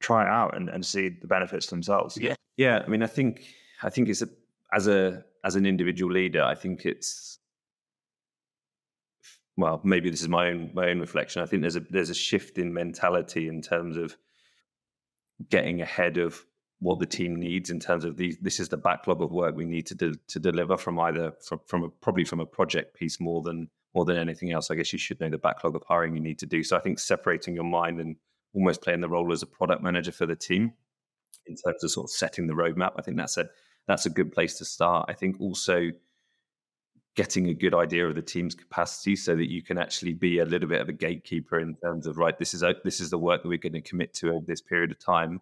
try 0.00 0.24
it 0.24 0.28
out 0.28 0.56
and, 0.56 0.68
and 0.68 0.84
see 0.84 1.08
the 1.08 1.26
benefits 1.26 1.66
themselves? 1.66 2.18
Yeah, 2.18 2.34
yeah. 2.56 2.82
I 2.84 2.88
mean, 2.88 3.02
I 3.02 3.06
think 3.06 3.44
I 3.82 3.90
think 3.90 4.08
it's 4.08 4.22
a, 4.22 4.28
as 4.72 4.88
a 4.88 5.24
as 5.44 5.56
an 5.56 5.66
individual 5.66 6.12
leader, 6.12 6.42
I 6.42 6.54
think 6.54 6.84
it's 6.84 7.31
well, 9.56 9.80
maybe 9.84 10.10
this 10.10 10.22
is 10.22 10.28
my 10.28 10.48
own 10.48 10.70
my 10.74 10.88
own 10.88 11.00
reflection. 11.00 11.42
I 11.42 11.46
think 11.46 11.62
there's 11.62 11.76
a 11.76 11.80
there's 11.90 12.10
a 12.10 12.14
shift 12.14 12.58
in 12.58 12.72
mentality 12.72 13.48
in 13.48 13.60
terms 13.60 13.96
of 13.96 14.16
getting 15.48 15.80
ahead 15.80 16.18
of 16.18 16.44
what 16.78 16.98
the 16.98 17.06
team 17.06 17.36
needs 17.36 17.70
in 17.70 17.78
terms 17.78 18.04
of 18.04 18.16
these. 18.16 18.38
This 18.40 18.58
is 18.58 18.68
the 18.68 18.76
backlog 18.76 19.22
of 19.22 19.30
work 19.30 19.54
we 19.54 19.64
need 19.64 19.86
to 19.86 19.94
de- 19.94 20.18
to 20.28 20.40
deliver 20.40 20.76
from 20.76 20.98
either 20.98 21.32
from 21.46 21.60
from 21.66 21.84
a, 21.84 21.88
probably 21.88 22.24
from 22.24 22.40
a 22.40 22.46
project 22.46 22.94
piece 22.94 23.20
more 23.20 23.42
than 23.42 23.68
more 23.94 24.04
than 24.04 24.16
anything 24.16 24.52
else. 24.52 24.70
I 24.70 24.74
guess 24.74 24.92
you 24.92 24.98
should 24.98 25.20
know 25.20 25.28
the 25.28 25.38
backlog 25.38 25.76
of 25.76 25.82
hiring 25.86 26.14
you 26.14 26.22
need 26.22 26.38
to 26.38 26.46
do. 26.46 26.62
So 26.62 26.76
I 26.76 26.80
think 26.80 26.98
separating 26.98 27.54
your 27.54 27.64
mind 27.64 28.00
and 28.00 28.16
almost 28.54 28.82
playing 28.82 29.00
the 29.00 29.08
role 29.08 29.32
as 29.32 29.42
a 29.42 29.46
product 29.46 29.82
manager 29.82 30.12
for 30.12 30.26
the 30.26 30.36
team 30.36 30.72
in 31.46 31.56
terms 31.56 31.84
of 31.84 31.90
sort 31.90 32.06
of 32.06 32.10
setting 32.10 32.46
the 32.46 32.54
roadmap. 32.54 32.92
I 32.96 33.02
think 33.02 33.16
that's 33.16 33.36
a 33.36 33.48
that's 33.86 34.06
a 34.06 34.10
good 34.10 34.32
place 34.32 34.58
to 34.58 34.64
start. 34.64 35.06
I 35.08 35.12
think 35.12 35.40
also 35.40 35.90
getting 37.14 37.48
a 37.48 37.54
good 37.54 37.74
idea 37.74 38.06
of 38.06 38.14
the 38.14 38.22
team's 38.22 38.54
capacity 38.54 39.14
so 39.16 39.36
that 39.36 39.50
you 39.50 39.62
can 39.62 39.76
actually 39.76 40.14
be 40.14 40.38
a 40.38 40.44
little 40.44 40.68
bit 40.68 40.80
of 40.80 40.88
a 40.88 40.92
gatekeeper 40.92 41.58
in 41.60 41.74
terms 41.76 42.06
of 42.06 42.16
right 42.16 42.38
this 42.38 42.54
is 42.54 42.62
a, 42.62 42.74
this 42.84 43.00
is 43.00 43.10
the 43.10 43.18
work 43.18 43.42
that 43.42 43.48
we're 43.48 43.58
going 43.58 43.72
to 43.74 43.82
commit 43.82 44.14
to 44.14 44.30
over 44.30 44.44
this 44.46 44.62
period 44.62 44.90
of 44.90 44.98
time. 44.98 45.40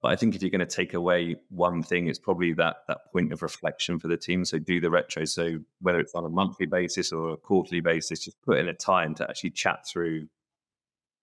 But 0.00 0.12
i 0.12 0.16
think 0.16 0.36
if 0.36 0.42
you're 0.42 0.50
going 0.50 0.60
to 0.60 0.66
take 0.66 0.94
away 0.94 1.36
one 1.48 1.82
thing 1.82 2.06
it's 2.06 2.20
probably 2.20 2.52
that 2.54 2.76
that 2.86 3.12
point 3.12 3.32
of 3.32 3.42
reflection 3.42 3.98
for 3.98 4.06
the 4.06 4.16
team. 4.16 4.44
So 4.44 4.58
do 4.58 4.80
the 4.80 4.90
retro. 4.90 5.24
So 5.24 5.58
whether 5.80 5.98
it's 5.98 6.14
on 6.14 6.24
a 6.24 6.30
monthly 6.30 6.66
basis 6.66 7.12
or 7.12 7.30
a 7.30 7.36
quarterly 7.36 7.80
basis 7.80 8.24
just 8.24 8.40
put 8.42 8.58
in 8.58 8.68
a 8.68 8.74
time 8.74 9.14
to 9.16 9.28
actually 9.28 9.50
chat 9.50 9.86
through 9.88 10.28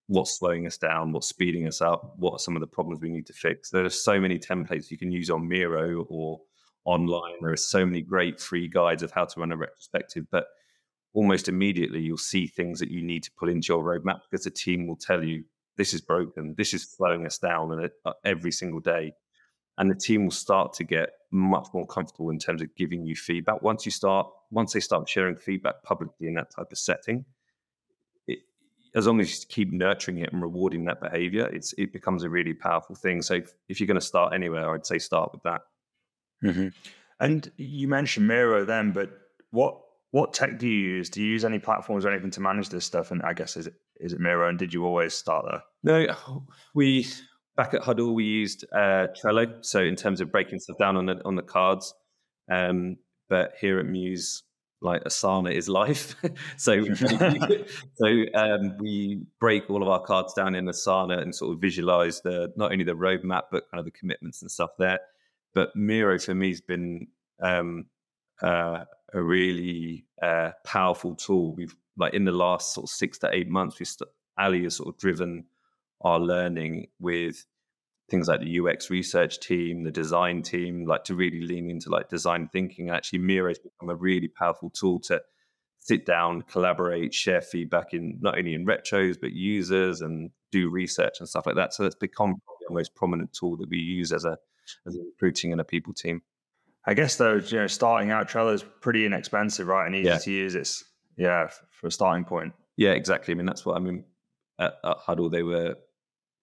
what's 0.08 0.38
slowing 0.38 0.68
us 0.68 0.78
down 0.78 1.12
what's 1.14 1.28
speeding 1.28 1.68
us 1.68 1.82
up 1.82 2.14
what 2.18 2.34
are 2.34 2.40
some 2.40 2.56
of 2.56 2.60
the 2.60 2.68
problems 2.68 3.02
we 3.02 3.10
need 3.10 3.28
to 3.28 3.34
fix. 3.34 3.70
There 3.70 3.86
are 3.86 3.90
so 3.90 4.20
many 4.20 4.40
templates 4.40 4.92
you 4.92 4.98
can 4.98 5.12
use 5.12 5.30
on 5.30 5.48
miro 5.48 6.06
or 6.10 6.42
online. 6.86 7.36
There 7.42 7.52
are 7.52 7.58
so 7.58 7.86
many 7.86 8.02
great 8.02 8.40
free 8.40 8.68
guides 8.68 9.04
of 9.04 9.12
how 9.12 9.26
to 9.26 9.40
run 9.40 9.52
a 9.52 9.58
retrospective, 9.58 10.26
but 10.32 10.46
almost 11.14 11.50
immediately 11.50 12.02
you'll 12.02 12.18
see 12.18 12.46
things 12.46 12.80
that 12.80 12.92
you 12.92 13.02
need 13.02 13.24
to 13.24 13.32
put 13.38 13.50
into 13.50 13.74
your 13.74 13.84
roadmap 13.84 14.20
because 14.30 14.44
the 14.44 14.52
team 14.52 14.88
will 14.88 14.98
tell 14.98 15.24
you 15.24 15.44
this 15.78 15.94
is 15.94 16.02
broken, 16.02 16.54
this 16.58 16.74
is 16.74 16.90
slowing 16.90 17.26
us 17.26 17.38
down 17.38 17.72
and 17.72 17.90
uh, 18.06 18.14
every 18.24 18.52
single 18.52 18.80
day. 18.80 19.14
And 19.78 19.92
the 19.92 19.96
team 19.96 20.24
will 20.24 20.32
start 20.32 20.72
to 20.74 20.86
get 20.86 21.10
much 21.32 21.68
more 21.74 21.86
comfortable 21.86 22.30
in 22.30 22.40
terms 22.40 22.62
of 22.62 22.74
giving 22.78 23.06
you 23.06 23.16
feedback. 23.16 23.62
Once 23.62 23.86
you 23.86 23.92
start, 23.92 24.28
once 24.50 24.72
they 24.72 24.80
start 24.80 25.10
sharing 25.10 25.36
feedback 25.36 25.84
publicly 25.84 26.28
in 26.28 26.36
that 26.36 26.50
type 26.50 26.72
of 26.72 26.78
setting, 26.78 27.26
it, 28.26 28.40
as 28.96 29.06
long 29.06 29.20
as 29.20 29.42
you 29.42 29.46
keep 29.50 29.74
nurturing 29.74 30.20
it 30.20 30.32
and 30.32 30.42
rewarding 30.42 30.86
that 30.86 31.02
behavior, 31.02 31.48
it's 31.48 31.74
it 31.78 31.92
becomes 31.92 32.24
a 32.24 32.30
really 32.30 32.54
powerful 32.54 32.96
thing. 32.96 33.22
So 33.22 33.34
if, 33.34 33.54
if 33.68 33.82
you're 33.82 33.88
going 33.88 34.00
to 34.00 34.06
start 34.06 34.34
anywhere, 34.34 34.74
I'd 34.74 34.86
say 34.86 34.98
start 34.98 35.32
with 35.34 35.44
that. 35.44 35.62
Mm-hmm. 36.46 36.68
And 37.20 37.52
you 37.58 37.88
mentioned 37.88 38.28
Miro 38.28 38.66
then, 38.66 38.92
but 38.92 39.10
what 39.52 39.80
what 40.12 40.34
tech 40.34 40.58
do 40.58 40.68
you 40.68 40.78
use? 40.96 41.10
Do 41.10 41.22
you 41.22 41.30
use 41.30 41.44
any 41.44 41.60
platforms 41.60 42.06
or 42.06 42.12
anything 42.12 42.32
to 42.32 42.42
manage 42.42 42.70
this 42.70 42.86
stuff? 42.86 43.12
And 43.12 43.22
I 43.24 43.34
guess 43.34 43.58
is 43.58 43.68
it 43.68 43.74
is 44.00 44.14
it 44.14 44.20
Miro? 44.20 44.48
And 44.50 44.58
did 44.58 44.74
you 44.74 44.86
always 44.86 45.14
start 45.14 45.46
there? 45.50 45.62
No, 45.84 46.44
we 46.74 47.08
back 47.56 47.74
at 47.74 47.82
Huddle 47.82 48.14
we 48.14 48.26
used 48.26 48.66
uh, 48.74 49.08
Trello. 49.22 49.64
So 49.66 49.82
in 49.82 49.96
terms 49.96 50.22
of 50.22 50.32
breaking 50.32 50.60
stuff 50.60 50.78
down 50.78 50.98
on 50.98 51.06
the 51.06 51.22
on 51.26 51.36
the 51.36 51.42
cards, 51.42 51.94
um, 52.52 52.98
but 53.30 53.54
here 53.60 53.80
at 53.80 53.86
Mews, 53.86 54.44
like 54.82 55.04
Asana 55.04 55.54
is 55.54 55.68
life. 55.68 56.16
so 56.58 56.84
so 57.96 58.08
um, 58.36 58.78
we 58.80 59.22
break 59.40 59.70
all 59.70 59.82
of 59.82 59.90
our 59.90 60.02
cards 60.02 60.34
down 60.34 60.56
in 60.56 60.66
Asana 60.66 61.22
and 61.22 61.34
sort 61.34 61.54
of 61.54 61.62
visualize 61.62 62.22
the 62.22 62.54
not 62.56 62.72
only 62.72 62.84
the 62.84 62.94
roadmap 62.94 63.44
but 63.52 63.70
kind 63.72 63.80
of 63.80 63.86
the 63.86 63.92
commitments 63.92 64.42
and 64.42 64.52
stuff 64.52 64.72
there. 64.78 65.00
But 65.56 65.76
Miro 65.76 66.20
for 66.20 66.36
me 66.36 66.50
has 66.50 66.62
been 66.62 67.08
um, 67.42 67.86
uh, 68.44 68.84
a 69.14 69.24
really 69.24 70.06
uh, 70.22 70.52
powerful 70.66 71.16
tool. 71.16 71.56
We've 71.56 71.76
like 71.98 72.14
in 72.14 72.26
the 72.26 72.32
last 72.34 72.74
sort 72.74 72.84
of 72.84 72.90
six 72.90 73.18
to 73.20 73.30
eight 73.34 73.50
months, 73.50 73.80
we 73.80 73.86
st- 73.86 74.10
Ali 74.38 74.64
has 74.64 74.76
sort 74.76 74.94
of 74.94 75.00
driven 75.00 75.46
our 76.02 76.20
learning 76.20 76.88
with 77.00 77.46
things 78.12 78.28
like 78.28 78.42
the 78.42 78.60
UX 78.60 78.90
research 78.90 79.40
team, 79.40 79.84
the 79.84 79.92
design 79.92 80.44
team, 80.44 80.86
like 80.86 81.06
to 81.06 81.16
really 81.16 81.42
lean 81.42 81.70
into 81.70 81.90
like 81.90 82.10
design 82.10 82.50
thinking. 82.52 82.90
Actually, 82.90 83.20
Miro 83.20 83.50
has 83.50 83.58
become 83.58 83.90
a 83.90 83.96
really 83.96 84.28
powerful 84.28 84.70
tool 84.70 85.00
to 85.00 85.22
sit 85.78 86.06
down, 86.06 86.42
collaborate, 86.42 87.14
share 87.14 87.42
feedback 87.42 87.94
in 87.94 88.18
not 88.20 88.38
only 88.38 88.54
in 88.56 88.66
retros 88.66 89.18
but 89.20 89.32
users 89.32 90.02
and 90.02 90.32
do 90.52 90.70
research 90.70 91.16
and 91.20 91.30
stuff 91.30 91.46
like 91.46 91.56
that. 91.56 91.74
So 91.74 91.86
it's 91.86 91.96
become 91.96 92.36
the 92.68 92.74
most 92.74 92.94
prominent 92.94 93.32
tool 93.34 93.56
that 93.58 93.70
we 93.70 93.78
use 93.78 94.12
as 94.12 94.26
a 94.26 94.38
as 94.86 94.96
a 94.96 95.00
recruiting 95.00 95.52
and 95.52 95.62
a 95.62 95.64
people 95.64 95.94
team. 95.94 96.22
I 96.86 96.94
guess 96.94 97.16
though, 97.16 97.36
you 97.36 97.58
know, 97.58 97.68
starting 97.68 98.12
out 98.12 98.30
Trello 98.30 98.54
is 98.54 98.64
pretty 98.82 99.06
inexpensive, 99.06 99.68
right, 99.68 99.86
and 99.86 99.96
easy 99.96 100.08
yeah. 100.08 100.18
to 100.20 100.32
use. 100.32 100.56
It's 100.56 100.84
yeah 101.18 101.50
for 101.72 101.88
a 101.88 101.92
starting 101.92 102.26
point. 102.26 102.54
Yeah, 102.78 102.92
exactly. 102.92 103.34
I 103.34 103.36
mean, 103.36 103.46
that's 103.46 103.66
what 103.66 103.78
I 103.78 103.80
mean. 103.80 104.04
At, 104.60 104.76
at 104.84 104.98
Huddle, 104.98 105.30
they 105.30 105.44
were 105.44 105.76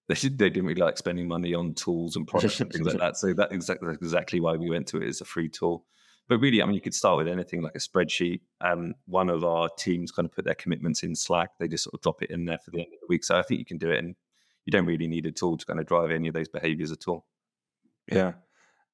they 0.09 0.15
should, 0.21 0.39
they 0.39 0.51
didn't 0.51 0.67
really 0.67 0.81
like 0.81 0.99
spending 0.99 1.29
money 1.29 1.55
on 1.55 1.75
tools 1.75 2.17
and 2.17 2.27
products 2.27 2.61
and 2.61 2.73
things 2.73 2.87
like 2.87 2.99
that. 2.99 3.17
So 3.17 3.33
that 3.35 3.53
exactly 3.53 3.95
exactly 3.95 4.41
why 4.41 4.57
we 4.57 4.69
went 4.69 4.89
to 4.89 4.99
it 4.99 5.09
as 5.09 5.21
a 5.21 5.25
free 5.25 5.49
tool. 5.49 5.85
But 6.29 6.39
really, 6.39 6.63
I 6.63 6.67
mean, 6.67 6.75
you 6.75 6.81
could 6.81 6.95
start 6.95 7.19
with 7.19 7.29
anything 7.29 7.63
like 7.63 7.75
a 7.75 7.79
spreadsheet. 7.79 8.41
Um, 8.61 8.95
one 9.07 9.29
of 9.29 9.45
our 9.45 9.69
teams 9.77 10.13
kind 10.13 10.25
of 10.25 10.33
put 10.33 10.45
their 10.45 10.55
commitments 10.55 11.03
in 11.03 11.15
Slack. 11.17 11.51
They 11.59 11.69
just 11.69 11.85
sort 11.85 11.95
of 11.95 12.01
drop 12.01 12.23
it 12.23 12.31
in 12.31 12.45
there 12.45 12.59
for 12.59 12.71
the 12.71 12.79
end 12.79 12.89
of 12.95 13.01
the 13.01 13.07
week. 13.09 13.25
So 13.25 13.37
I 13.37 13.43
think 13.43 13.59
you 13.59 13.67
can 13.67 13.79
do 13.79 13.91
it, 13.91 13.99
and 13.99 14.15
you 14.65 14.71
don't 14.71 14.87
really 14.87 15.09
need 15.09 15.27
a 15.27 15.33
tool 15.33 15.57
to 15.57 15.67
kind 15.67 15.81
of 15.81 15.87
drive 15.87 16.11
any 16.11 16.29
of 16.29 16.35
those 16.35 16.49
behaviors 16.49 16.93
at 16.93 17.09
all. 17.09 17.27
Yeah. 18.11 18.33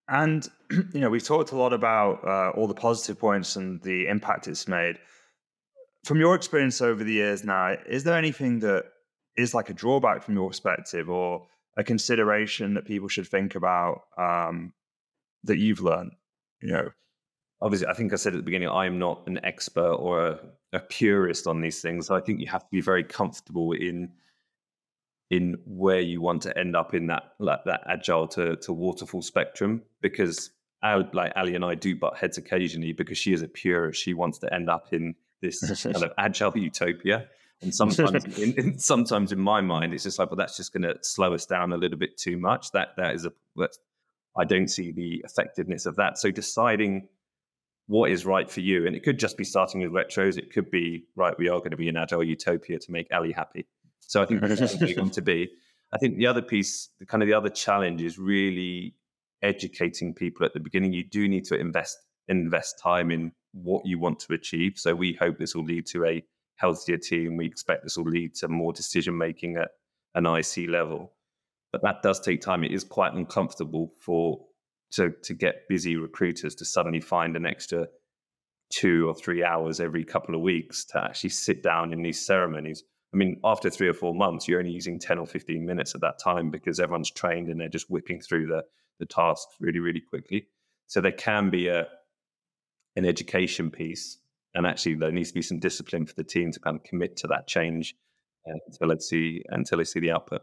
And 0.08 0.46
you 0.70 1.00
know, 1.00 1.10
we've 1.10 1.24
talked 1.24 1.52
a 1.52 1.56
lot 1.56 1.72
about 1.72 2.24
uh, 2.26 2.50
all 2.58 2.66
the 2.66 2.74
positive 2.74 3.18
points 3.18 3.56
and 3.56 3.82
the 3.82 4.06
impact 4.06 4.48
it's 4.48 4.68
made. 4.68 4.98
From 6.04 6.20
your 6.20 6.34
experience 6.34 6.80
over 6.80 7.04
the 7.04 7.12
years 7.12 7.44
now, 7.44 7.76
is 7.86 8.04
there 8.04 8.16
anything 8.16 8.60
that 8.60 8.84
is 9.36 9.54
like 9.54 9.70
a 9.70 9.74
drawback 9.74 10.22
from 10.22 10.34
your 10.34 10.48
perspective, 10.48 11.08
or 11.08 11.46
a 11.76 11.84
consideration 11.84 12.74
that 12.74 12.86
people 12.86 13.08
should 13.08 13.26
think 13.26 13.54
about 13.54 14.02
um, 14.16 14.72
that 15.44 15.58
you've 15.58 15.80
learned? 15.80 16.12
You 16.62 16.72
know, 16.72 16.88
obviously, 17.60 17.88
I 17.88 17.94
think 17.94 18.12
I 18.12 18.16
said 18.16 18.34
at 18.34 18.38
the 18.38 18.42
beginning, 18.42 18.68
I 18.68 18.86
am 18.86 18.98
not 18.98 19.26
an 19.26 19.40
expert 19.44 19.94
or 19.94 20.26
a, 20.26 20.40
a 20.72 20.80
purist 20.80 21.46
on 21.46 21.60
these 21.60 21.82
things. 21.82 22.06
So 22.06 22.14
I 22.14 22.20
think 22.20 22.40
you 22.40 22.46
have 22.46 22.62
to 22.62 22.70
be 22.70 22.80
very 22.80 23.04
comfortable 23.04 23.72
in 23.72 24.12
in 25.30 25.58
where 25.66 26.00
you 26.00 26.20
want 26.20 26.42
to 26.42 26.58
end 26.58 26.74
up 26.74 26.94
in 26.94 27.08
that 27.08 27.34
like 27.38 27.64
that 27.66 27.82
agile 27.86 28.26
to, 28.28 28.56
to 28.56 28.72
waterfall 28.72 29.22
spectrum 29.22 29.82
because 30.00 30.50
like 30.82 31.32
Ali 31.36 31.54
and 31.54 31.64
I 31.64 31.74
do 31.74 31.96
butt 31.96 32.16
heads 32.16 32.38
occasionally 32.38 32.92
because 32.92 33.18
she 33.18 33.32
is 33.32 33.42
a 33.42 33.48
purist. 33.48 34.00
She 34.00 34.14
wants 34.14 34.38
to 34.38 34.52
end 34.52 34.70
up 34.70 34.92
in 34.92 35.14
this 35.42 35.82
kind 35.82 35.96
of 35.96 36.12
agile 36.18 36.56
utopia. 36.56 37.26
And 37.60 37.74
sometimes, 37.74 38.24
in, 38.38 38.52
in, 38.54 38.78
sometimes 38.78 39.32
in 39.32 39.40
my 39.40 39.60
mind, 39.60 39.92
it's 39.92 40.04
just 40.04 40.18
like, 40.18 40.30
well, 40.30 40.36
that's 40.36 40.56
just 40.56 40.72
going 40.72 40.82
to 40.82 40.96
slow 41.02 41.34
us 41.34 41.46
down 41.46 41.72
a 41.72 41.76
little 41.76 41.98
bit 41.98 42.16
too 42.16 42.38
much. 42.38 42.70
That 42.72 42.90
that 42.96 43.14
is 43.14 43.24
a 43.24 43.32
that's, 43.56 43.78
I 44.36 44.44
don't 44.44 44.68
see 44.68 44.92
the 44.92 45.22
effectiveness 45.24 45.84
of 45.84 45.96
that. 45.96 46.18
So 46.18 46.30
deciding 46.30 47.08
what 47.88 48.10
is 48.10 48.24
right 48.24 48.48
for 48.48 48.60
you, 48.60 48.86
and 48.86 48.94
it 48.94 49.02
could 49.02 49.18
just 49.18 49.36
be 49.36 49.44
starting 49.44 49.80
with 49.80 49.90
retros. 49.90 50.38
It 50.38 50.52
could 50.52 50.70
be 50.70 51.06
right. 51.16 51.36
We 51.36 51.48
are 51.48 51.58
going 51.58 51.72
to 51.72 51.76
be 51.76 51.88
an 51.88 51.96
agile 51.96 52.22
utopia 52.22 52.78
to 52.78 52.92
make 52.92 53.08
Ali 53.12 53.32
happy. 53.32 53.66
So 54.00 54.22
I 54.22 54.26
think 54.26 54.40
that's 54.40 54.76
going 54.76 55.10
to 55.10 55.22
be. 55.34 55.50
I 55.92 55.98
think 55.98 56.16
the 56.16 56.26
other 56.26 56.42
piece, 56.42 56.90
the 56.98 57.06
kind 57.06 57.22
of 57.22 57.28
the 57.28 57.34
other 57.34 57.48
challenge 57.48 58.02
is 58.02 58.18
really 58.18 58.94
educating 59.42 60.14
people 60.14 60.44
at 60.44 60.52
the 60.52 60.60
beginning. 60.60 60.92
You 60.92 61.04
do 61.04 61.28
need 61.28 61.44
to 61.46 61.58
invest 61.58 61.96
invest 62.28 62.78
time 62.78 63.10
in 63.10 63.32
what 63.52 63.86
you 63.86 63.98
want 63.98 64.20
to 64.20 64.34
achieve. 64.34 64.74
So 64.76 64.94
we 64.94 65.14
hope 65.14 65.38
this 65.38 65.54
will 65.54 65.64
lead 65.64 65.86
to 65.86 66.04
a 66.04 66.22
healthier 66.56 66.98
team. 66.98 67.36
We 67.36 67.46
expect 67.46 67.84
this 67.84 67.96
will 67.96 68.04
lead 68.04 68.34
to 68.36 68.48
more 68.48 68.72
decision 68.72 69.16
making 69.16 69.56
at 69.56 69.70
an 70.14 70.26
IC 70.26 70.68
level. 70.68 71.12
But 71.72 71.82
that 71.82 72.02
does 72.02 72.20
take 72.20 72.40
time. 72.40 72.64
It 72.64 72.72
is 72.72 72.84
quite 72.84 73.14
uncomfortable 73.14 73.92
for 73.98 74.44
to 74.92 75.12
to 75.22 75.34
get 75.34 75.68
busy 75.68 75.96
recruiters 75.96 76.54
to 76.56 76.64
suddenly 76.64 77.00
find 77.00 77.36
an 77.36 77.46
extra 77.46 77.88
two 78.70 79.08
or 79.08 79.14
three 79.14 79.44
hours 79.44 79.80
every 79.80 80.04
couple 80.04 80.34
of 80.34 80.40
weeks 80.40 80.84
to 80.84 81.02
actually 81.02 81.30
sit 81.30 81.62
down 81.62 81.92
in 81.92 82.02
these 82.02 82.24
ceremonies. 82.24 82.84
I 83.12 83.16
mean, 83.16 83.40
after 83.42 83.70
three 83.70 83.88
or 83.88 83.94
four 83.94 84.14
months, 84.14 84.46
you're 84.46 84.58
only 84.58 84.72
using 84.72 84.98
10 84.98 85.18
or 85.18 85.26
15 85.26 85.64
minutes 85.64 85.94
at 85.94 86.02
that 86.02 86.18
time 86.18 86.50
because 86.50 86.78
everyone's 86.78 87.10
trained 87.10 87.48
and 87.48 87.58
they're 87.58 87.68
just 87.68 87.90
whipping 87.90 88.20
through 88.20 88.46
the, 88.48 88.64
the 88.98 89.06
tasks 89.06 89.54
really, 89.60 89.78
really 89.78 90.00
quickly. 90.00 90.46
So 90.86 91.00
there 91.00 91.12
can 91.12 91.50
be 91.50 91.68
a 91.68 91.86
an 92.96 93.04
education 93.04 93.70
piece. 93.70 94.18
And 94.54 94.66
actually, 94.66 94.94
there 94.94 95.12
needs 95.12 95.28
to 95.28 95.34
be 95.34 95.42
some 95.42 95.60
discipline 95.60 96.04
for 96.06 96.14
the 96.14 96.24
team 96.24 96.50
to 96.52 96.60
kind 96.60 96.76
of 96.76 96.82
commit 96.82 97.16
to 97.18 97.28
that 97.28 97.46
change 97.46 97.94
until 98.44 98.88
they 98.88 98.98
see 98.98 99.42
until 99.50 99.78
they 99.78 99.84
see 99.84 100.00
the 100.00 100.10
output. 100.10 100.42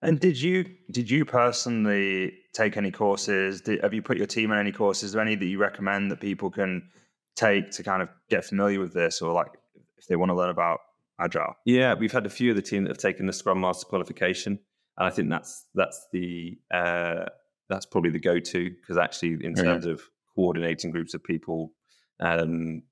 And 0.00 0.18
did 0.18 0.40
you 0.40 0.64
did 0.90 1.10
you 1.10 1.24
personally 1.24 2.32
take 2.54 2.76
any 2.76 2.90
courses? 2.90 3.60
Did, 3.60 3.82
have 3.82 3.92
you 3.92 4.00
put 4.00 4.16
your 4.16 4.26
team 4.26 4.52
on 4.52 4.58
any 4.58 4.72
courses? 4.72 5.04
Is 5.04 5.12
there 5.12 5.22
any 5.22 5.34
that 5.34 5.44
you 5.44 5.58
recommend 5.58 6.10
that 6.10 6.20
people 6.20 6.50
can 6.50 6.88
take 7.34 7.72
to 7.72 7.82
kind 7.82 8.00
of 8.00 8.08
get 8.30 8.44
familiar 8.44 8.80
with 8.80 8.94
this, 8.94 9.20
or 9.20 9.32
like 9.32 9.50
if 9.98 10.06
they 10.06 10.16
want 10.16 10.30
to 10.30 10.36
learn 10.36 10.50
about 10.50 10.78
agile? 11.20 11.54
Yeah, 11.64 11.94
we've 11.94 12.12
had 12.12 12.26
a 12.26 12.30
few 12.30 12.50
of 12.50 12.56
the 12.56 12.62
team 12.62 12.84
that 12.84 12.90
have 12.90 12.98
taken 12.98 13.26
the 13.26 13.32
Scrum 13.32 13.60
Master 13.60 13.86
qualification, 13.86 14.58
and 14.96 15.06
I 15.06 15.10
think 15.10 15.30
that's 15.30 15.66
that's 15.74 16.06
the 16.12 16.58
uh, 16.72 17.26
that's 17.68 17.86
probably 17.86 18.10
the 18.10 18.20
go 18.20 18.38
to 18.38 18.70
because 18.70 18.96
actually, 18.96 19.38
in 19.44 19.54
terms 19.54 19.86
yeah. 19.86 19.92
of 19.92 20.02
coordinating 20.34 20.90
groups 20.90 21.14
of 21.14 21.22
people, 21.24 21.72
um, 22.20 22.82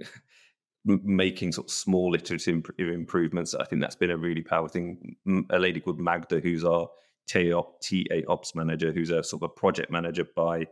making 0.84 1.52
sort 1.52 1.68
of 1.68 1.72
small 1.72 2.14
iterative 2.14 2.64
improvements, 2.78 3.54
I 3.54 3.64
think 3.64 3.82
that's 3.82 3.96
been 3.96 4.10
a 4.10 4.16
really 4.16 4.42
powerful 4.42 4.68
thing. 4.68 5.16
A 5.50 5.58
lady 5.58 5.80
called 5.80 6.00
Magda, 6.00 6.40
who's 6.40 6.64
our 6.64 6.88
TA 7.28 8.20
ops 8.28 8.54
manager, 8.54 8.92
who's 8.92 9.10
a 9.10 9.22
sort 9.22 9.42
of 9.42 9.50
a 9.50 9.54
project 9.60 9.90
manager 9.90 10.26
by 10.36 10.66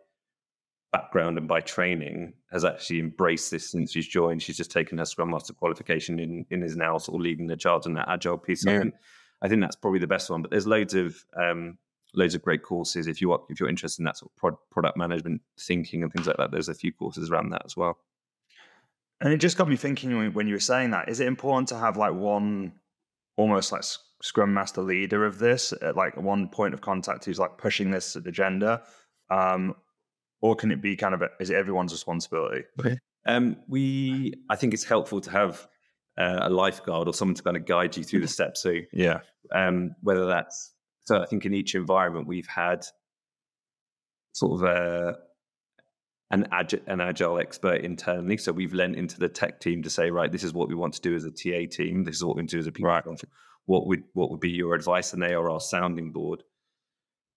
background 0.95 1.39
and 1.39 1.49
by 1.49 1.61
training 1.61 2.33
has 2.53 2.65
actually 2.65 3.01
embraced 3.01 3.51
this 3.51 3.71
since 3.71 3.93
she's 3.93 4.07
joined. 4.07 4.43
She's 4.43 4.57
just 4.57 4.71
taken 4.71 4.99
her 4.99 5.05
Scrum 5.05 5.31
Master 5.31 5.53
qualification 5.53 6.21
in, 6.21 6.47
in 6.51 6.63
is 6.63 6.77
now 6.77 6.99
sort 6.99 7.17
of 7.17 7.23
leading 7.23 7.49
the 7.49 7.57
charge 7.57 7.87
on 7.87 7.95
that 7.95 8.09
agile 8.09 8.39
piece. 8.39 8.65
Yeah. 8.65 8.75
I, 8.75 8.79
think, 8.79 8.95
I 9.43 9.49
think 9.49 9.61
that's 9.61 9.77
probably 9.77 9.99
the 9.99 10.07
best 10.07 10.31
one. 10.31 10.43
But 10.43 10.53
there's 10.53 10.67
loads 10.67 10.95
of 10.95 11.17
um, 11.37 11.79
loads 12.15 12.37
of 12.37 12.43
great 12.43 12.63
courses 12.63 13.09
if 13.09 13.21
you 13.21 13.33
are, 13.33 13.41
if 13.51 13.59
you're 13.59 13.69
interested 13.69 14.03
in 14.03 14.05
that 14.05 14.17
sort 14.17 14.31
of 14.31 14.37
pro- 14.37 14.61
product 14.71 14.97
management 14.97 15.43
thinking 15.59 16.03
and 16.03 16.13
things 16.13 16.29
like 16.29 16.37
that. 16.37 16.53
There's 16.53 16.69
a 16.69 16.75
few 16.75 16.93
courses 16.93 17.29
around 17.29 17.51
that 17.51 17.63
as 17.65 17.77
well. 17.77 17.99
And 19.21 19.33
it 19.33 19.39
just 19.39 19.57
got 19.57 19.69
me 19.69 19.77
thinking 19.77 20.33
when 20.33 20.47
you 20.47 20.55
were 20.55 20.61
saying 20.61 20.91
that. 20.91 21.09
Is 21.09 21.21
it 21.21 21.27
important 21.27 21.69
to 21.69 21.79
have 21.79 21.97
like 21.97 22.15
one 22.15 22.73
almost 23.37 23.73
like 23.73 23.83
Scrum 24.23 24.55
Master 24.55 24.83
leader 24.83 25.25
of 25.25 25.39
this, 25.39 25.75
like 25.97 26.17
one 26.17 26.49
point 26.49 26.75
of 26.75 26.81
contact 26.81 27.25
who's 27.25 27.39
like 27.39 27.59
pushing 27.59 27.91
this 27.91 28.17
agenda? 28.17 28.83
Um, 29.31 29.75
or 30.45 30.55
can 30.55 30.71
it 30.71 30.83
be 30.83 30.95
kind 30.95 31.15
of 31.15 31.23
a, 31.23 31.31
is 31.41 31.49
it 31.49 31.57
everyone's 31.57 31.91
responsibility? 31.91 32.65
Um, 33.27 33.57
we, 33.67 34.35
I 34.51 34.57
think 34.57 34.75
it's 34.75 34.85
helpful 34.85 35.23
to 35.23 35.31
have 35.31 35.67
uh, 36.19 36.41
a 36.43 36.51
lifeguard 36.51 37.09
or 37.09 37.15
someone 37.15 37.35
to 37.35 37.43
kind 37.43 37.57
of 37.57 37.65
guide 37.65 37.97
you 37.97 38.05
through 38.05 38.21
the 38.21 38.29
steps. 38.29 38.63
So 38.63 38.75
yeah, 38.93 39.21
um, 39.55 39.97
whether 40.03 40.27
that's 40.27 40.75
so, 41.05 41.23
I 41.23 41.25
think 41.25 41.47
in 41.47 41.55
each 41.55 41.75
environment 41.75 42.27
we've 42.27 42.47
had 42.47 42.85
sort 44.33 44.61
of 44.61 44.69
a 44.69 45.17
an 46.31 46.47
agile, 46.53 46.81
an 46.89 47.01
agile 47.01 47.39
expert 47.39 47.81
internally. 47.81 48.37
So 48.37 48.53
we've 48.53 48.75
lent 48.75 48.97
into 48.97 49.19
the 49.19 49.31
tech 49.31 49.61
team 49.61 49.83
to 49.83 49.89
say, 49.89 50.11
right, 50.11 50.31
this 50.31 50.45
is 50.45 50.53
what 50.53 50.69
we 50.69 50.75
want 50.75 50.93
to 50.93 51.01
do 51.01 51.15
as 51.15 51.25
a 51.25 51.31
TA 51.31 51.71
team. 51.71 52.05
This 52.05 52.17
is 52.17 52.25
what 52.25 52.37
we 52.37 52.41
want 52.41 52.51
to 52.51 52.57
do 52.57 52.61
as 52.61 52.67
a 52.67 52.73
people. 52.73 52.91
Right. 52.91 53.05
What 53.65 53.87
would 53.87 54.03
what 54.13 54.31
would 54.31 54.41
be 54.41 54.51
your 54.51 54.75
advice? 54.75 55.15
And 55.15 55.23
they 55.23 55.33
are 55.33 55.49
our 55.49 55.61
sounding 55.61 56.13
board. 56.13 56.43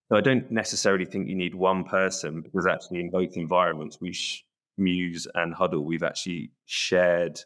So 0.10 0.16
I 0.16 0.22
don't 0.22 0.50
necessarily 0.50 1.06
think 1.06 1.28
you 1.28 1.36
need 1.36 1.54
one 1.54 1.84
person 1.84 2.42
because 2.42 2.66
actually 2.66 3.02
in 3.02 3.10
both 3.10 3.36
environments, 3.36 4.00
we 4.00 4.14
sh- 4.14 4.46
Mews 4.78 5.28
and 5.34 5.54
Huddle, 5.54 5.84
we've 5.84 6.04
actually 6.04 6.52
shared 6.66 7.40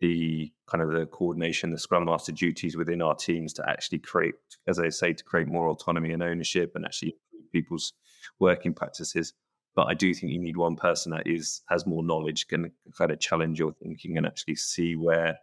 the 0.00 0.52
kind 0.70 0.82
of 0.82 0.92
the 0.92 1.06
coordination, 1.06 1.70
the 1.70 1.78
Scrum 1.78 2.04
Master 2.04 2.32
duties 2.32 2.76
within 2.76 3.02
our 3.02 3.14
teams 3.14 3.52
to 3.54 3.68
actually 3.68 3.98
create, 3.98 4.36
as 4.66 4.78
I 4.78 4.88
say, 4.90 5.12
to 5.12 5.24
create 5.24 5.48
more 5.48 5.68
autonomy 5.68 6.12
and 6.12 6.22
ownership 6.22 6.72
and 6.74 6.84
actually 6.84 7.16
people's 7.52 7.92
working 8.38 8.72
practices. 8.72 9.34
But 9.74 9.88
I 9.88 9.94
do 9.94 10.14
think 10.14 10.32
you 10.32 10.38
need 10.38 10.56
one 10.56 10.76
person 10.76 11.12
that 11.12 11.26
is 11.26 11.62
has 11.68 11.86
more 11.86 12.02
knowledge, 12.02 12.48
can 12.48 12.72
kind 12.96 13.10
of 13.10 13.20
challenge 13.20 13.58
your 13.58 13.72
thinking 13.72 14.16
and 14.16 14.26
actually 14.26 14.56
see 14.56 14.96
where 14.96 15.38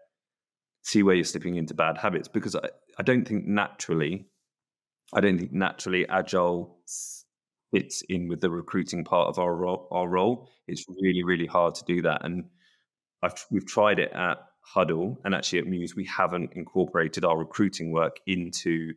see 0.81 1.03
where 1.03 1.15
you're 1.15 1.25
slipping 1.25 1.55
into 1.55 1.73
bad 1.73 1.97
habits. 1.97 2.27
Because 2.27 2.55
I, 2.55 2.69
I 2.97 3.03
don't 3.03 3.25
think 3.27 3.45
naturally 3.45 4.25
I 5.13 5.21
don't 5.21 5.37
think 5.37 5.51
naturally 5.51 6.07
agile 6.07 6.77
fits 7.71 8.03
in 8.09 8.27
with 8.27 8.41
the 8.41 8.49
recruiting 8.49 9.03
part 9.03 9.29
of 9.29 9.39
our 9.39 9.55
role. 9.55 9.87
Our 9.91 10.07
role. 10.07 10.49
It's 10.67 10.85
really, 11.01 11.23
really 11.23 11.45
hard 11.45 11.75
to 11.75 11.85
do 11.85 12.01
that, 12.03 12.25
and 12.25 12.45
I've, 13.21 13.45
we've 13.51 13.65
tried 13.65 13.99
it 13.99 14.11
at 14.13 14.37
Huddle 14.61 15.19
and 15.23 15.35
actually 15.35 15.59
at 15.59 15.67
Mews. 15.67 15.95
We 15.95 16.05
haven't 16.05 16.53
incorporated 16.53 17.23
our 17.23 17.37
recruiting 17.37 17.91
work 17.91 18.19
into 18.25 18.93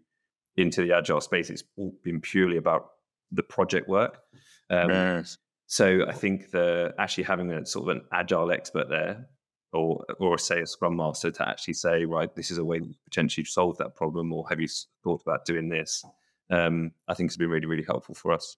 into 0.56 0.82
the 0.82 0.92
agile 0.92 1.20
space. 1.20 1.50
It's 1.50 1.62
all 1.76 1.94
been 2.02 2.20
purely 2.20 2.56
about 2.56 2.90
the 3.30 3.42
project 3.42 3.88
work. 3.88 4.18
Um, 4.70 4.90
yes. 4.90 5.38
So 5.66 6.00
I 6.08 6.12
think 6.12 6.50
the 6.50 6.94
actually 6.98 7.24
having 7.24 7.52
a 7.52 7.64
sort 7.66 7.90
of 7.90 7.96
an 7.96 8.02
agile 8.12 8.50
expert 8.50 8.88
there 8.88 9.28
or 9.72 10.04
or 10.18 10.38
say 10.38 10.60
a 10.60 10.66
scrum 10.66 10.96
master 10.96 11.30
to 11.30 11.48
actually 11.48 11.74
say 11.74 12.04
right 12.04 12.34
this 12.34 12.50
is 12.50 12.58
a 12.58 12.64
way 12.64 12.78
to 12.78 12.94
potentially 13.04 13.44
solve 13.44 13.76
that 13.78 13.94
problem 13.94 14.32
or 14.32 14.48
have 14.48 14.60
you 14.60 14.68
thought 15.02 15.20
about 15.22 15.44
doing 15.44 15.68
this? 15.68 16.04
Um, 16.50 16.92
i 17.08 17.14
think 17.14 17.28
it's 17.28 17.36
been 17.36 17.50
really 17.50 17.66
really 17.66 17.84
helpful 17.84 18.14
for 18.14 18.32
us. 18.32 18.56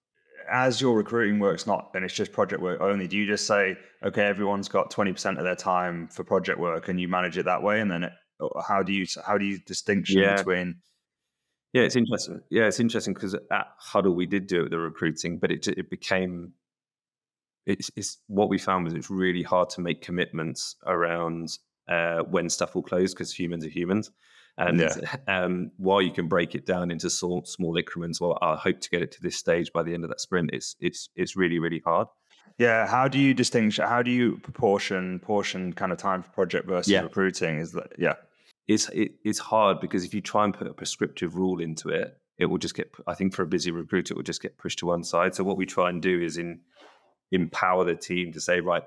As 0.49 0.81
your 0.81 0.95
recruiting 0.95 1.39
works 1.39 1.67
not 1.67 1.91
and 1.93 2.05
it's 2.05 2.13
just 2.13 2.31
project 2.31 2.61
work 2.61 2.81
only 2.81 3.07
do 3.07 3.17
you 3.17 3.27
just 3.27 3.45
say 3.45 3.77
okay 4.03 4.23
everyone's 4.23 4.69
got 4.69 4.91
20% 4.91 5.37
of 5.37 5.43
their 5.43 5.55
time 5.55 6.07
for 6.07 6.23
project 6.23 6.59
work 6.59 6.87
and 6.87 6.99
you 6.99 7.07
manage 7.07 7.37
it 7.37 7.45
that 7.45 7.61
way? 7.61 7.81
And 7.81 7.91
then 7.91 8.03
it, 8.03 8.13
how 8.67 8.81
do 8.81 8.93
you 8.93 9.05
how 9.25 9.37
do 9.37 9.45
you 9.45 9.59
distinction 9.59 10.19
yeah. 10.19 10.37
between 10.37 10.75
yeah 11.73 11.83
it's 11.83 11.95
interesting. 11.95 12.41
Yeah 12.49 12.67
it's 12.67 12.79
interesting 12.79 13.13
because 13.13 13.33
at 13.33 13.67
huddle 13.77 14.15
we 14.15 14.25
did 14.25 14.47
do 14.47 14.59
it 14.59 14.63
with 14.63 14.71
the 14.71 14.79
recruiting 14.79 15.37
but 15.37 15.51
it 15.51 15.67
it 15.67 15.89
became 15.89 16.53
it's, 17.71 17.91
it's 17.95 18.17
what 18.27 18.49
we 18.49 18.57
found 18.57 18.85
was 18.85 18.93
it's 18.93 19.09
really 19.09 19.43
hard 19.43 19.69
to 19.71 19.81
make 19.81 20.01
commitments 20.01 20.75
around 20.85 21.57
uh, 21.87 22.19
when 22.19 22.49
stuff 22.49 22.75
will 22.75 22.83
close 22.83 23.13
because 23.13 23.33
humans 23.33 23.65
are 23.65 23.69
humans. 23.69 24.11
And 24.57 24.79
yeah. 24.79 25.15
um, 25.27 25.71
while 25.77 26.01
you 26.01 26.11
can 26.11 26.27
break 26.27 26.55
it 26.55 26.65
down 26.65 26.91
into 26.91 27.09
small, 27.09 27.43
small 27.45 27.75
increments, 27.77 28.19
well, 28.19 28.37
I 28.41 28.55
hope 28.55 28.79
to 28.81 28.89
get 28.89 29.01
it 29.01 29.11
to 29.13 29.21
this 29.21 29.37
stage 29.37 29.71
by 29.73 29.83
the 29.83 29.93
end 29.93 30.03
of 30.03 30.09
that 30.09 30.21
sprint. 30.21 30.51
It's 30.53 30.75
it's 30.79 31.09
it's 31.15 31.35
really 31.35 31.59
really 31.59 31.81
hard. 31.85 32.07
Yeah, 32.57 32.85
how 32.87 33.07
do 33.07 33.17
you 33.17 33.33
distinguish? 33.33 33.77
How 33.77 34.03
do 34.03 34.11
you 34.11 34.37
proportion 34.37 35.19
portion 35.19 35.73
kind 35.73 35.91
of 35.91 35.97
time 35.97 36.21
for 36.21 36.29
project 36.29 36.67
versus 36.67 36.91
yeah. 36.91 37.01
recruiting? 37.01 37.59
Is 37.59 37.71
that 37.71 37.93
yeah? 37.97 38.15
It's 38.67 38.89
it, 38.89 39.13
it's 39.23 39.39
hard 39.39 39.79
because 39.79 40.03
if 40.03 40.13
you 40.13 40.21
try 40.21 40.43
and 40.43 40.53
put 40.53 40.67
a 40.67 40.73
prescriptive 40.73 41.35
rule 41.35 41.59
into 41.59 41.89
it, 41.89 42.17
it 42.37 42.45
will 42.45 42.57
just 42.57 42.75
get. 42.75 42.93
I 43.07 43.13
think 43.13 43.33
for 43.33 43.43
a 43.43 43.47
busy 43.47 43.71
recruiter, 43.71 44.13
it 44.13 44.17
will 44.17 44.23
just 44.23 44.41
get 44.41 44.57
pushed 44.57 44.79
to 44.79 44.87
one 44.87 45.03
side. 45.03 45.33
So 45.33 45.43
what 45.43 45.57
we 45.57 45.65
try 45.65 45.89
and 45.89 46.01
do 46.01 46.21
is 46.21 46.37
in 46.37 46.59
empower 47.31 47.83
the 47.85 47.95
team 47.95 48.31
to 48.33 48.41
say, 48.41 48.59
right, 48.59 48.83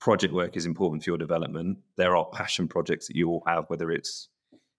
project 0.00 0.32
work 0.32 0.56
is 0.56 0.66
important 0.66 1.02
for 1.02 1.10
your 1.10 1.18
development. 1.18 1.78
There 1.96 2.16
are 2.16 2.26
passion 2.32 2.68
projects 2.68 3.06
that 3.08 3.16
you 3.16 3.28
all 3.28 3.42
have, 3.46 3.64
whether 3.68 3.90
it's 3.90 4.28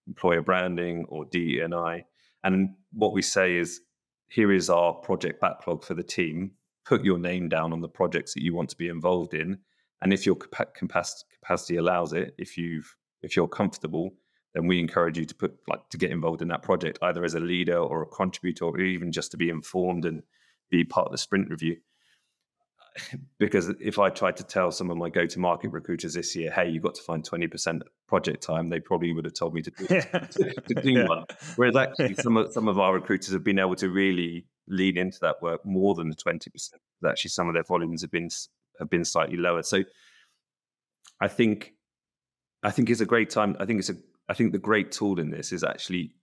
employer 0.08 0.42
branding 0.42 1.06
or 1.10 1.26
DEI. 1.26 2.06
And 2.44 2.76
what 2.94 3.14
we 3.14 3.22
say 3.22 3.58
is, 3.58 3.82
here 4.30 4.52
is 4.52 4.70
our 4.70 4.94
project 4.94 5.40
backlog 5.40 5.84
for 5.84 5.94
the 5.94 6.04
team. 6.04 6.52
Put 6.86 7.04
your 7.04 7.18
name 7.18 7.50
down 7.50 7.74
on 7.74 7.82
the 7.82 7.90
projects 7.90 8.34
that 8.34 8.44
you 8.44 8.54
want 8.54 8.70
to 8.70 8.78
be 8.78 8.88
involved 8.88 9.34
in, 9.34 9.60
and 10.02 10.14
if 10.14 10.26
your 10.26 10.36
capacity 10.36 11.78
allows 11.78 12.14
it, 12.14 12.36
if 12.38 12.58
you've 12.58 12.96
if 13.22 13.36
you're 13.36 13.48
comfortable, 13.48 14.14
then 14.54 14.68
we 14.68 14.80
encourage 14.80 15.18
you 15.18 15.26
to 15.26 15.36
put 15.36 15.58
like 15.68 15.90
to 15.90 15.98
get 15.98 16.12
involved 16.12 16.42
in 16.42 16.48
that 16.50 16.62
project, 16.62 17.00
either 17.02 17.24
as 17.24 17.34
a 17.34 17.40
leader 17.40 17.78
or 17.78 18.04
a 18.04 18.06
contributor, 18.06 18.66
or 18.66 18.80
even 18.80 19.12
just 19.12 19.32
to 19.32 19.38
be 19.38 19.50
informed 19.50 20.06
and 20.06 20.24
be 20.70 20.84
part 20.84 21.08
of 21.08 21.12
the 21.12 21.18
sprint 21.18 21.50
review. 21.50 21.78
Because 23.40 23.70
if 23.80 24.00
I 24.00 24.10
tried 24.10 24.38
to 24.38 24.44
tell 24.44 24.72
some 24.72 24.90
of 24.90 24.98
my 24.98 25.10
go-to-market 25.10 25.70
recruiters 25.70 26.14
this 26.14 26.36
year, 26.36 26.52
"Hey, 26.52 26.70
you've 26.70 26.84
got 26.84 26.96
to 26.96 27.04
find 27.04 27.24
twenty 27.24 27.48
percent 27.48 27.84
project 28.08 28.44
time," 28.44 28.70
they 28.70 28.80
probably 28.80 29.14
would 29.14 29.26
have 29.26 29.34
told 29.34 29.54
me 29.54 29.62
to 29.62 29.72
do, 29.72 29.86
to, 29.88 30.54
to 30.62 30.82
do 30.82 30.92
yeah. 30.92 31.08
one. 31.08 31.26
Whereas 31.56 31.76
actually, 31.78 32.16
some 32.16 32.38
of 32.38 32.52
some 32.52 32.68
of 32.68 32.80
our 32.80 32.94
recruiters 32.94 33.34
have 33.34 33.44
been 33.44 33.60
able 33.60 33.76
to 33.76 33.90
really 33.90 34.46
lean 34.68 34.98
into 34.98 35.20
that 35.22 35.42
work 35.42 35.66
more 35.66 35.96
than 35.96 36.10
the 36.10 36.16
twenty 36.16 36.50
percent. 36.50 36.82
Actually, 37.08 37.30
some 37.30 37.48
of 37.48 37.54
their 37.54 37.64
volumes 37.64 38.02
have 38.02 38.12
been 38.12 38.30
have 38.80 38.90
been 38.90 39.06
slightly 39.06 39.38
lower. 39.38 39.64
So, 39.64 39.84
I 41.22 41.28
think 41.28 41.74
I 42.64 42.72
think 42.72 42.90
it's 42.90 43.02
a 43.02 43.06
great 43.06 43.30
time. 43.30 43.56
I 43.60 43.66
think 43.66 43.80
it's 43.80 43.90
a 43.90 43.98
I 44.30 44.34
think 44.34 44.52
the 44.52 44.60
great 44.60 44.92
tool 44.92 45.20
in 45.20 45.30
this 45.30 45.52
is 45.52 45.64
actually 45.64 46.14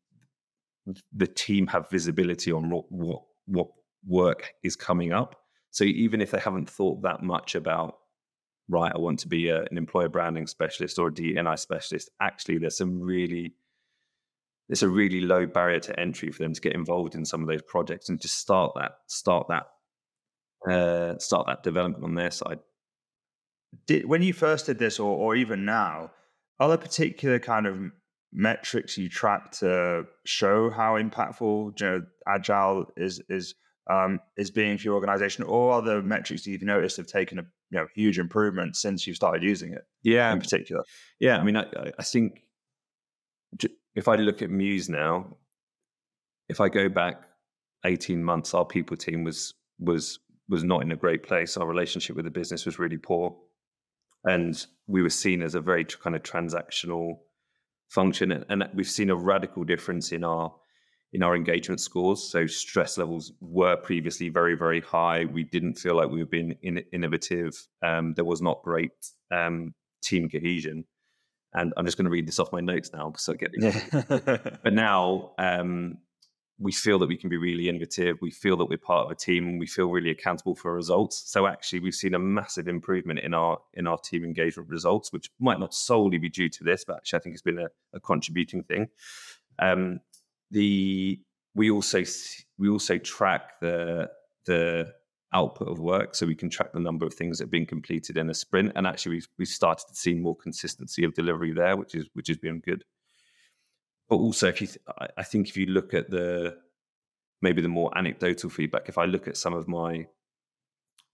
the 1.13 1.27
team 1.27 1.67
have 1.69 1.89
visibility 1.91 2.53
on 2.53 2.71
what 2.71 2.91
what, 2.91 3.23
what 3.47 3.69
work 4.07 4.55
is 4.63 4.77
coming 4.77 5.13
up. 5.13 5.44
So 5.75 5.83
even 5.83 6.21
if 6.21 6.31
they 6.31 6.39
haven't 6.39 6.71
thought 6.71 7.03
that 7.03 7.25
much 7.25 7.57
about 7.57 7.99
right, 8.69 8.93
I 8.95 8.99
want 8.99 9.19
to 9.21 9.29
be 9.29 9.49
a, 9.49 9.63
an 9.63 9.77
employer 9.77 10.09
branding 10.09 10.47
specialist 10.47 11.01
or 11.01 11.09
a 11.09 11.13
DNI 11.13 11.59
specialist, 11.59 12.11
actually 12.23 12.59
there's 12.59 12.77
some 12.77 13.01
really 13.01 13.55
there's 14.69 14.85
a 14.85 14.89
really 14.89 15.21
low 15.21 15.47
barrier 15.47 15.81
to 15.81 16.01
entry 16.01 16.31
for 16.31 16.45
them 16.45 16.55
to 16.55 16.61
get 16.61 16.75
involved 16.77 17.17
in 17.17 17.25
some 17.25 17.43
of 17.43 17.49
those 17.49 17.61
projects 17.63 18.09
and 18.09 18.21
just 18.21 18.39
start 18.39 18.71
that 18.77 18.93
start 19.09 19.49
that 19.49 20.73
uh, 20.73 21.19
start 21.19 21.49
that 21.49 21.65
development 21.65 22.05
on 22.05 22.15
their 22.15 22.31
side. 22.31 22.61
Did, 23.89 24.07
when 24.07 24.23
you 24.23 24.33
first 24.33 24.67
did 24.67 24.79
this, 24.79 25.01
or, 25.01 25.17
or 25.17 25.35
even 25.35 25.65
now, 25.65 26.13
are 26.61 26.69
there 26.69 26.79
particular 26.79 27.41
kind 27.41 27.67
of 27.67 27.91
metrics 28.33 28.97
you 28.97 29.09
track 29.09 29.51
to 29.51 30.05
show 30.25 30.71
how 30.71 30.95
impactful 30.95 31.81
you 31.81 31.87
know, 31.87 32.03
agile 32.29 32.87
is 32.97 33.21
is 33.29 33.57
um, 33.91 34.21
is 34.37 34.51
being 34.51 34.79
for 34.79 34.85
your 34.85 34.95
organization, 34.95 35.45
or 35.45 35.73
other 35.73 35.97
the 35.97 36.03
metrics 36.03 36.47
you've 36.47 36.63
noticed 36.63 36.97
have 36.97 37.07
taken 37.07 37.39
a 37.39 37.43
you 37.71 37.79
know 37.79 37.87
huge 37.95 38.19
improvement 38.19 38.77
since 38.77 39.07
you've 39.07 39.17
started 39.17 39.43
using 39.43 39.73
it? 39.73 39.83
Yeah, 40.03 40.33
in 40.33 40.41
particular. 40.41 40.83
Yeah, 41.21 41.39
I 41.39 41.45
mean, 41.45 41.57
I, 41.57 41.67
I 41.99 42.03
think 42.03 42.43
if 43.95 44.09
I 44.09 44.17
look 44.17 44.43
at 44.43 44.51
Mews 44.51 44.89
now, 44.89 45.37
if 46.49 46.61
I 46.61 46.69
go 46.69 46.89
back 46.89 47.23
eighteen 47.85 48.23
months, 48.25 48.55
our 48.55 48.65
people 48.65 48.97
team 48.97 49.25
was 49.25 49.55
was 49.79 50.19
was 50.49 50.65
not 50.65 50.83
in 50.83 50.93
a 50.93 50.97
great 50.97 51.23
place. 51.23 51.57
Our 51.57 51.67
relationship 51.67 52.17
with 52.17 52.25
the 52.25 52.31
business 52.31 52.67
was 52.67 52.79
really 52.79 52.99
poor 52.99 53.37
and 54.25 54.67
we 54.87 55.03
were 55.03 55.11
seen 55.11 55.43
as 55.43 55.55
a 55.55 55.61
very 55.61 55.85
kind 55.85 56.17
of 56.17 56.23
transactional 56.23 57.19
function 57.89 58.33
and 58.33 58.65
we've 58.75 58.89
seen 58.89 59.11
a 59.11 59.17
radical 59.17 59.65
difference 59.65 60.11
in 60.11 60.25
our 60.25 60.53
in 61.15 61.23
our 61.23 61.35
engagement 61.35 61.81
scores 61.81 62.23
so 62.23 62.47
stress 62.47 62.99
levels 62.99 63.33
were 63.41 63.77
previously 63.77 64.29
very 64.29 64.55
very 64.55 64.81
high 64.81 65.25
we 65.25 65.45
didn't 65.45 65.75
feel 65.75 65.97
like 65.97 66.11
we 66.11 66.19
were 66.19 66.27
being 66.27 66.57
in, 66.63 66.79
innovative 66.93 67.55
um, 67.83 68.13
there 68.15 68.25
was 68.25 68.43
not 68.43 68.63
great 68.63 68.93
um, 69.31 69.73
team 70.03 70.29
cohesion 70.29 70.85
and 71.55 71.73
i'm 71.77 71.87
just 71.87 71.97
going 71.97 72.05
to 72.05 72.11
read 72.11 72.29
this 72.29 72.39
off 72.39 72.53
my 72.53 72.61
notes 72.61 72.91
now 72.93 73.13
so 73.17 73.33
I 73.33 73.37
get 73.37 73.51
it. 73.55 74.59
but 74.63 74.75
now 74.75 75.33
um, 75.39 75.99
we 76.59 76.73
feel 76.73 76.99
that 76.99 77.09
we 77.09 77.17
can 77.17 77.29
be 77.29 77.37
really 77.37 77.69
innovative. 77.69 78.19
We 78.21 78.31
feel 78.31 78.57
that 78.59 78.67
we're 78.67 78.79
part 78.79 79.07
of 79.07 79.11
a 79.11 79.15
team 79.15 79.49
and 79.49 79.59
we 79.59 79.67
feel 79.67 79.91
really 79.91 80.11
accountable 80.11 80.55
for 80.55 80.73
results. 80.73 81.25
So 81.27 81.47
actually 81.47 81.81
we've 81.81 81.95
seen 81.95 82.15
a 82.15 82.19
massive 82.19 82.69
improvement 82.69 83.19
in 83.21 83.35
our 83.35 83.59
in 83.75 83.87
our 83.87 83.99
team 83.99 84.25
engagement 84.25 84.69
results, 84.69 85.13
which 85.13 85.31
might 85.41 85.59
not 85.59 85.75
solely 85.75 86.19
be 86.19 86.29
due 86.29 86.49
to 86.51 86.65
this, 86.65 86.85
but 86.85 86.97
actually 86.97 87.19
I 87.19 87.23
think 87.23 87.33
it's 87.35 87.43
been 87.43 87.59
a, 87.59 87.69
a 87.93 88.01
contributing 88.01 88.63
thing. 88.63 88.89
Um, 89.59 90.01
the 90.51 91.21
we 91.55 91.71
also 91.71 92.03
we 92.59 92.69
also 92.69 92.99
track 92.99 93.61
the 93.61 94.11
the 94.47 94.93
output 95.33 95.69
of 95.69 95.81
work, 95.81 96.15
so 96.15 96.27
we 96.27 96.35
can 96.35 96.51
track 96.51 96.73
the 96.73 96.81
number 96.81 97.07
of 97.07 97.15
things 97.15 97.39
that 97.39 97.45
have 97.45 97.51
been 97.51 97.67
completed 97.67 98.17
in 98.17 98.31
a 98.31 98.35
sprint. 98.35 98.73
And 98.77 98.87
actually, 98.87 99.17
we've 99.17 99.29
we've 99.39 99.49
started 99.49 99.87
to 99.89 99.95
see 99.95 100.15
more 100.15 100.37
consistency 100.37 101.05
of 101.05 101.15
delivery 101.15 101.53
there, 101.53 101.77
which 101.77 101.95
is 101.95 102.09
which 102.15 102.29
has 102.29 102.39
been 102.39 102.61
good 102.61 102.85
but 104.09 104.17
also 104.17 104.49
if 104.49 104.61
you 104.61 104.67
th- 104.67 104.79
i 105.17 105.23
think 105.23 105.49
if 105.49 105.57
you 105.57 105.67
look 105.67 105.95
at 105.95 106.11
the 106.11 106.57
maybe 107.43 107.63
the 107.63 107.69
more 107.69 107.97
anecdotal 107.97 108.51
feedback 108.51 108.89
if 108.89 108.99
i 108.99 109.05
look 109.05 109.29
at 109.29 109.37
some 109.37 109.55
of 109.55 109.69
my 109.69 110.07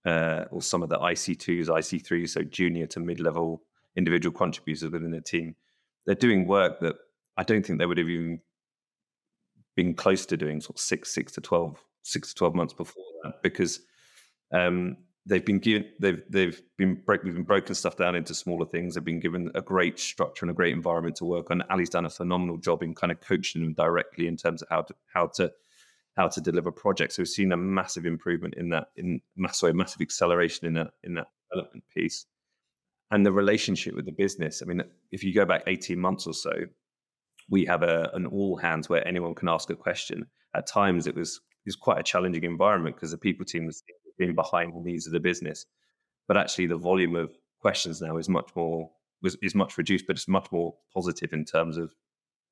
uh, 0.07 0.45
or 0.51 0.63
some 0.63 0.83
of 0.83 0.89
the 0.89 0.99
ic2s 0.99 1.67
ic3s 1.67 2.31
so 2.31 2.43
junior 2.43 2.87
to 2.87 3.01
mid-level 3.01 3.63
individual 3.97 4.37
contributors 4.37 4.91
within 4.91 5.11
the 5.11 5.21
team 5.21 5.55
they're 6.07 6.15
doing 6.15 6.47
work 6.47 6.81
that 6.81 6.97
i 7.37 7.43
don't 7.43 7.67
think 7.67 7.79
they 7.79 7.87
would 7.87 7.99
have 7.99 8.09
even 8.09 8.41
been 9.77 9.95
close 9.95 10.27
to 10.27 10.37
doing 10.37 10.61
sort 10.61 10.77
of 10.77 10.81
six 10.81 11.15
six 11.15 11.33
to 11.33 11.41
12 11.41 11.83
six 12.03 12.31
to 12.31 12.35
12 12.35 12.55
months 12.55 12.73
before 12.75 13.05
that 13.23 13.43
because 13.43 13.81
um, 14.53 14.97
they've 15.27 15.45
been 15.45 15.59
given 15.59 15.87
they've 16.01 16.23
they've 16.29 16.61
been 16.77 17.01
break, 17.07 17.23
we've 17.23 17.35
been 17.35 17.45
broken 17.45 17.75
stuff 17.75 17.97
down 17.97 18.15
into 18.15 18.35
smaller 18.35 18.67
things. 18.67 18.95
They've 18.95 19.05
been 19.05 19.21
given 19.21 19.51
a 19.55 19.63
great 19.63 19.99
structure 19.99 20.45
and 20.45 20.51
a 20.51 20.55
great 20.55 20.73
environment 20.73 21.17
to 21.17 21.25
work 21.25 21.51
on. 21.51 21.63
Ali's 21.71 21.91
done 21.91 22.07
a 22.07 22.11
phenomenal 22.11 22.57
job 22.57 22.83
in 22.83 22.95
kind 22.95 23.13
of 23.13 23.21
coaching 23.21 23.63
them 23.63 23.75
directly 23.75 24.27
in 24.27 24.37
terms 24.37 24.63
of 24.63 24.69
how 24.71 24.83
to 24.83 24.95
how 25.13 25.27
to 25.37 25.53
how 26.17 26.29
to 26.29 26.41
deliver 26.41 26.73
projects. 26.73 27.17
So 27.17 27.23
we've 27.23 27.29
seen 27.29 27.53
a 27.53 27.57
massive 27.57 28.07
improvement 28.07 28.55
in 28.57 28.71
that 28.71 28.89
in 28.97 29.21
sorry, 29.53 29.73
massive 29.73 30.01
acceleration 30.01 30.67
in 30.67 30.75
that 30.75 30.91
in 31.05 31.15
that 31.15 31.29
development 31.51 31.85
piece. 31.95 32.27
And 33.13 33.27
the 33.27 33.33
relationship 33.33 33.95
with 33.95 34.07
the 34.07 34.13
business. 34.13 34.63
I 34.63 34.67
mean, 34.67 34.83
if 35.11 35.25
you 35.25 35.35
go 35.35 35.45
back 35.45 35.65
18 35.67 35.99
months 35.99 36.29
or 36.29 36.35
so, 36.35 36.53
we 37.51 37.65
have 37.67 37.83
a, 37.83 38.11
an 38.15 38.27
all 38.27 38.57
hands 38.57 38.89
where 38.89 39.07
anyone 39.07 39.35
can 39.35 39.49
ask 39.49 39.69
a 39.71 39.77
question. 39.77 40.27
At 40.55 40.67
times 40.67 41.07
it 41.07 41.15
was 41.15 41.37
it 41.37 41.69
was 41.69 41.77
quite 41.77 41.99
a 41.99 42.03
challenging 42.03 42.45
environment 42.45 42.97
because 42.97 43.11
the 43.11 43.19
people 43.19 43.45
team 43.45 43.67
was 43.67 43.83
being 44.19 44.35
behind 44.35 44.73
the 44.73 44.81
needs 44.81 45.07
of 45.07 45.13
the 45.13 45.21
business. 45.21 45.67
But 46.27 46.37
actually, 46.37 46.67
the 46.67 46.77
volume 46.77 47.17
of 47.17 47.37
questions 47.61 48.01
now 48.01 48.17
is 48.17 48.29
much 48.29 48.51
more 48.55 48.91
was, 49.23 49.37
is 49.43 49.55
much 49.55 49.77
reduced, 49.77 50.07
but 50.07 50.17
it's 50.17 50.29
much 50.29 50.51
more 50.51 50.75
positive 50.95 51.33
in 51.33 51.45
terms 51.45 51.77
of 51.77 51.93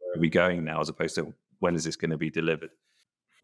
where 0.00 0.16
are 0.16 0.20
we 0.20 0.28
going 0.28 0.64
now, 0.64 0.80
as 0.80 0.88
opposed 0.88 1.14
to 1.14 1.32
when 1.61 1.74
is 1.74 1.84
this 1.84 1.96
going 1.96 2.11
to 2.11 2.18
be 2.18 2.30
delivered. 2.30 2.70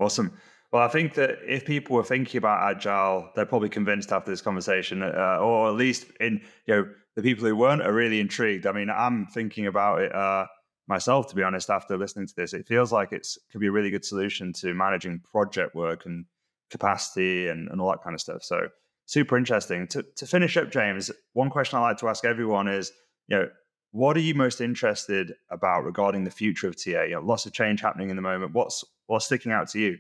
Awesome. 0.01 0.33
Well, 0.73 0.83
I 0.83 0.89
think 0.89 1.15
that 1.15 1.39
if 1.47 1.65
people 1.65 1.95
were 1.95 2.03
thinking 2.03 2.39
about 2.39 2.69
agile, 2.69 3.31
they're 3.35 3.47
probably 3.47 3.69
convinced 3.69 4.11
after 4.13 4.31
this 4.31 4.43
conversation, 4.43 5.03
uh, 5.03 5.39
or 5.41 5.69
at 5.69 5.75
least 5.75 6.07
in 6.19 6.41
you 6.67 6.75
know 6.75 6.89
the 7.15 7.23
people 7.23 7.47
who 7.47 7.55
weren't 7.55 7.83
are 7.83 7.93
really 7.93 8.19
intrigued. 8.19 8.67
I 8.67 8.73
mean, 8.73 8.91
I'm 8.91 9.27
thinking 9.27 9.67
about 9.67 10.01
it 10.01 10.15
uh, 10.15 10.47
myself, 10.87 11.29
to 11.29 11.35
be 11.35 11.43
honest. 11.43 11.71
After 11.71 11.97
listening 11.97 12.27
to 12.27 12.35
this, 12.37 12.53
it 12.53 12.67
feels 12.67 12.93
like 12.93 13.13
it 13.13 13.27
could 13.51 13.61
be 13.61 13.69
a 13.69 13.73
really 13.73 13.91
good 13.91 14.05
solution 14.05 14.53
to 14.55 14.75
managing 14.75 15.21
project 15.21 15.75
work 15.75 16.07
and 16.07 16.27
capacity 16.71 17.49
and, 17.49 17.69
and 17.69 17.81
all 17.81 17.91
that 17.91 18.03
kind 18.03 18.15
of 18.15 18.21
stuff. 18.21 18.43
So 18.43 18.69
super 19.07 19.37
interesting. 19.37 19.87
To, 19.89 20.03
to 20.03 20.27
finish 20.27 20.57
up, 20.57 20.71
James, 20.71 21.11
one 21.33 21.51
question 21.51 21.79
I 21.79 21.83
like 21.83 21.99
to 21.99 22.09
ask 22.09 22.25
everyone 22.25 22.69
is, 22.69 22.93
you 23.29 23.37
know, 23.37 23.49
what 23.93 24.17
are 24.17 24.21
you 24.21 24.35
most 24.35 24.61
interested 24.61 25.35
about 25.51 25.85
regarding 25.85 26.25
the 26.25 26.31
future 26.31 26.67
of 26.67 26.77
TA? 26.77 27.03
You 27.03 27.15
know, 27.15 27.21
lots 27.21 27.47
of 27.47 27.53
change 27.53 27.81
happening 27.81 28.11
in 28.11 28.17
the 28.17 28.23
moment. 28.23 28.53
What's 28.53 28.85
what's 29.07 29.27
sticking 29.27 29.53
out 29.53 29.69
to 29.71 29.79
you? 29.79 29.99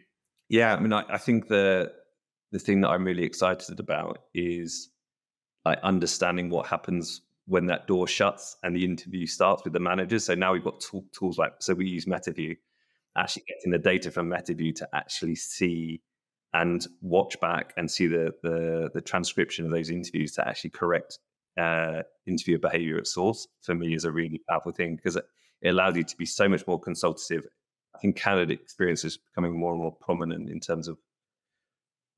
Yeah, 0.49 0.75
I 0.75 0.81
mean, 0.81 0.93
I, 0.93 1.05
I 1.09 1.19
think 1.19 1.47
the 1.47 1.93
the 2.51 2.59
thing 2.59 2.81
that 2.81 2.89
I'm 2.89 3.05
really 3.05 3.23
excited 3.23 3.79
about 3.79 4.19
is 4.35 4.91
like 5.65 5.79
understanding 5.83 6.51
what 6.51 6.67
happens 6.67 7.21
when 7.47 7.67
that 7.67 7.87
door 7.87 8.07
shuts 8.07 8.57
and 8.63 8.75
the 8.75 8.85
interview 8.85 9.27
starts 9.27 9.65
with 9.65 9.73
the 9.73 9.81
managers. 9.81 10.25
So 10.25 10.35
now 10.35 10.53
we've 10.53 10.65
got 10.65 10.81
tool, 10.81 11.05
tools 11.13 11.39
like 11.39 11.55
so 11.61 11.75
we 11.75 11.87
use 11.87 12.07
MetaView, 12.07 12.57
actually 13.17 13.45
getting 13.49 13.73
the 13.73 13.79
data 13.79 14.11
from 14.11 14.31
MetaView 14.31 14.75
to 14.77 14.89
actually 14.95 15.35
see 15.35 16.01
and 16.53 16.87
watch 17.03 17.39
back 17.41 17.75
and 17.77 17.91
see 17.91 18.07
the 18.07 18.33
the, 18.43 18.91
the 18.95 19.01
transcription 19.01 19.65
of 19.67 19.71
those 19.71 19.91
interviews 19.91 20.33
to 20.33 20.49
actually 20.49 20.71
correct 20.71 21.19
uh, 21.59 22.03
interviewer 22.27 22.59
behavior 22.59 22.99
at 22.99 23.07
source 23.07 23.47
for 23.63 23.75
me 23.75 23.95
is 23.95 24.05
a 24.05 24.11
really 24.11 24.41
powerful 24.49 24.73
thing 24.73 24.97
because 24.97 25.17
it, 25.17 25.25
it 25.63 25.69
allows 25.69 25.97
you 25.97 26.03
to 26.03 26.17
be 26.17 26.27
so 26.27 26.49
much 26.49 26.67
more 26.67 26.81
consultative. 26.81 27.47
I 27.95 27.99
think 27.99 28.17
candidate 28.17 28.61
experience 28.61 29.05
is 29.05 29.19
becoming 29.19 29.59
more 29.59 29.73
and 29.73 29.81
more 29.81 29.95
prominent 29.95 30.51
in 30.51 30.59
terms 30.59 30.89
of 30.89 30.99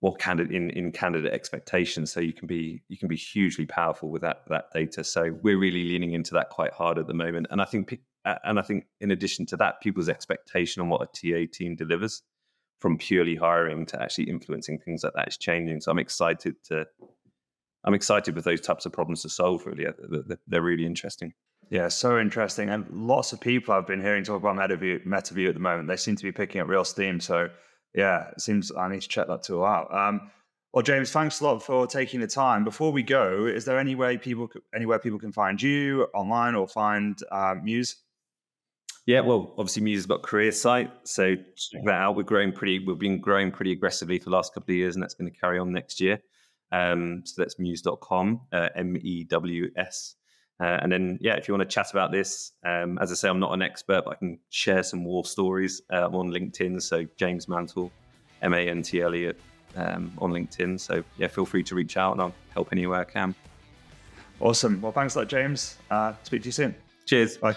what 0.00 0.18
candidate 0.18 0.54
in, 0.54 0.70
in 0.70 0.92
candidate 0.92 1.32
expectations. 1.32 2.12
So 2.12 2.20
you 2.20 2.32
can 2.32 2.46
be 2.46 2.82
you 2.88 2.98
can 2.98 3.08
be 3.08 3.16
hugely 3.16 3.66
powerful 3.66 4.10
with 4.10 4.22
that 4.22 4.42
that 4.48 4.70
data. 4.72 5.04
So 5.04 5.36
we're 5.42 5.58
really 5.58 5.84
leaning 5.84 6.12
into 6.12 6.34
that 6.34 6.50
quite 6.50 6.72
hard 6.72 6.98
at 6.98 7.06
the 7.06 7.14
moment. 7.14 7.46
And 7.50 7.60
I 7.60 7.64
think 7.64 7.98
and 8.44 8.58
I 8.58 8.62
think 8.62 8.86
in 9.00 9.10
addition 9.10 9.46
to 9.46 9.56
that, 9.58 9.80
people's 9.80 10.08
expectation 10.08 10.82
on 10.82 10.88
what 10.88 11.02
a 11.02 11.06
TA 11.06 11.50
team 11.52 11.76
delivers 11.76 12.22
from 12.80 12.98
purely 12.98 13.36
hiring 13.36 13.86
to 13.86 14.02
actually 14.02 14.28
influencing 14.28 14.78
things 14.78 15.02
like 15.02 15.14
that 15.14 15.28
is 15.28 15.36
changing. 15.36 15.80
So 15.80 15.90
I'm 15.90 15.98
excited 15.98 16.56
to, 16.64 16.86
I'm 17.84 17.94
excited 17.94 18.34
with 18.34 18.44
those 18.44 18.60
types 18.60 18.84
of 18.84 18.92
problems 18.92 19.22
to 19.22 19.28
solve. 19.28 19.64
Really, 19.64 19.86
uh, 19.86 19.92
they're 20.46 20.62
really 20.62 20.84
interesting. 20.84 21.32
Yeah, 21.70 21.88
so 21.88 22.18
interesting. 22.18 22.68
And 22.68 22.86
lots 22.90 23.32
of 23.32 23.40
people 23.40 23.74
I've 23.74 23.86
been 23.86 24.02
hearing 24.02 24.24
talk 24.24 24.42
about 24.42 24.56
MetaView, 24.56 25.06
MetaView 25.06 25.48
at 25.48 25.54
the 25.54 25.60
moment. 25.60 25.88
They 25.88 25.96
seem 25.96 26.16
to 26.16 26.22
be 26.22 26.32
picking 26.32 26.60
up 26.60 26.68
real 26.68 26.84
steam. 26.84 27.18
So 27.18 27.48
yeah, 27.96 28.28
it 28.28 28.40
seems 28.40 28.70
I 28.70 28.88
need 28.88 29.02
to 29.02 29.08
check 29.08 29.26
that 29.26 29.42
tool 29.42 29.64
out. 29.64 29.92
Um, 29.92 30.30
well, 30.72 30.82
James, 30.82 31.10
thanks 31.10 31.40
a 31.40 31.44
lot 31.44 31.62
for 31.62 31.86
taking 31.86 32.20
the 32.20 32.26
time. 32.26 32.62
Before 32.62 32.92
we 32.92 33.02
go, 33.02 33.46
is 33.46 33.64
there 33.64 33.78
any 33.78 33.94
way 33.94 34.18
people 34.18 34.50
anywhere 34.74 34.98
people 34.98 35.18
can 35.18 35.32
find 35.32 35.60
you 35.60 36.06
online 36.14 36.54
or 36.54 36.68
find 36.68 37.18
uh, 37.32 37.54
Mews? 37.62 37.96
Yeah, 39.06 39.20
well, 39.20 39.54
obviously 39.56 39.82
Mews 39.82 40.00
has 40.00 40.06
got 40.06 40.16
a 40.16 40.22
career 40.22 40.52
site, 40.52 40.90
so 41.04 41.34
check 41.34 41.84
that 41.84 41.94
out. 41.94 42.16
We're 42.16 42.24
growing 42.24 42.52
pretty. 42.52 42.80
We've 42.80 42.98
been 42.98 43.20
growing 43.20 43.50
pretty 43.50 43.72
aggressively 43.72 44.18
for 44.18 44.24
the 44.24 44.36
last 44.36 44.52
couple 44.52 44.72
of 44.72 44.76
years, 44.76 44.96
and 44.96 45.02
that's 45.02 45.14
going 45.14 45.32
to 45.32 45.38
carry 45.38 45.58
on 45.58 45.72
next 45.72 46.00
year. 46.00 46.20
Um, 46.72 47.22
so 47.24 47.40
that's 47.40 47.58
mews.com, 47.58 48.40
uh, 48.52 48.68
M 48.74 48.96
E 49.00 49.24
W 49.24 49.70
S. 49.76 50.16
Uh, 50.58 50.78
and 50.80 50.90
then, 50.90 51.18
yeah, 51.20 51.34
if 51.34 51.48
you 51.48 51.54
want 51.54 51.68
to 51.68 51.72
chat 51.72 51.90
about 51.90 52.12
this, 52.12 52.52
um, 52.64 52.98
as 52.98 53.12
I 53.12 53.14
say, 53.14 53.28
I'm 53.28 53.40
not 53.40 53.52
an 53.52 53.62
expert, 53.62 54.04
but 54.04 54.12
I 54.12 54.14
can 54.14 54.38
share 54.48 54.82
some 54.82 55.04
war 55.04 55.24
stories. 55.24 55.82
Uh, 55.92 56.06
I'm 56.06 56.14
on 56.14 56.30
LinkedIn, 56.30 56.80
so 56.80 57.04
James 57.16 57.46
Mantle, 57.46 57.92
M 58.42 58.54
A 58.54 58.68
N 58.68 58.82
T 58.82 59.02
L 59.02 59.14
E 59.14 59.32
um, 59.76 60.12
on 60.18 60.32
LinkedIn. 60.32 60.80
So 60.80 61.04
yeah, 61.18 61.28
feel 61.28 61.46
free 61.46 61.62
to 61.64 61.74
reach 61.74 61.96
out 61.96 62.12
and 62.12 62.22
I'll 62.22 62.34
help 62.54 62.68
anywhere 62.72 63.00
I 63.00 63.04
can. 63.04 63.34
Awesome. 64.40 64.80
Well, 64.80 64.92
thanks 64.92 65.14
a 65.14 65.20
lot, 65.20 65.28
James. 65.28 65.78
Uh, 65.90 66.14
speak 66.22 66.42
to 66.42 66.48
you 66.48 66.52
soon. 66.52 66.74
Cheers. 67.06 67.36
Bye. 67.38 67.56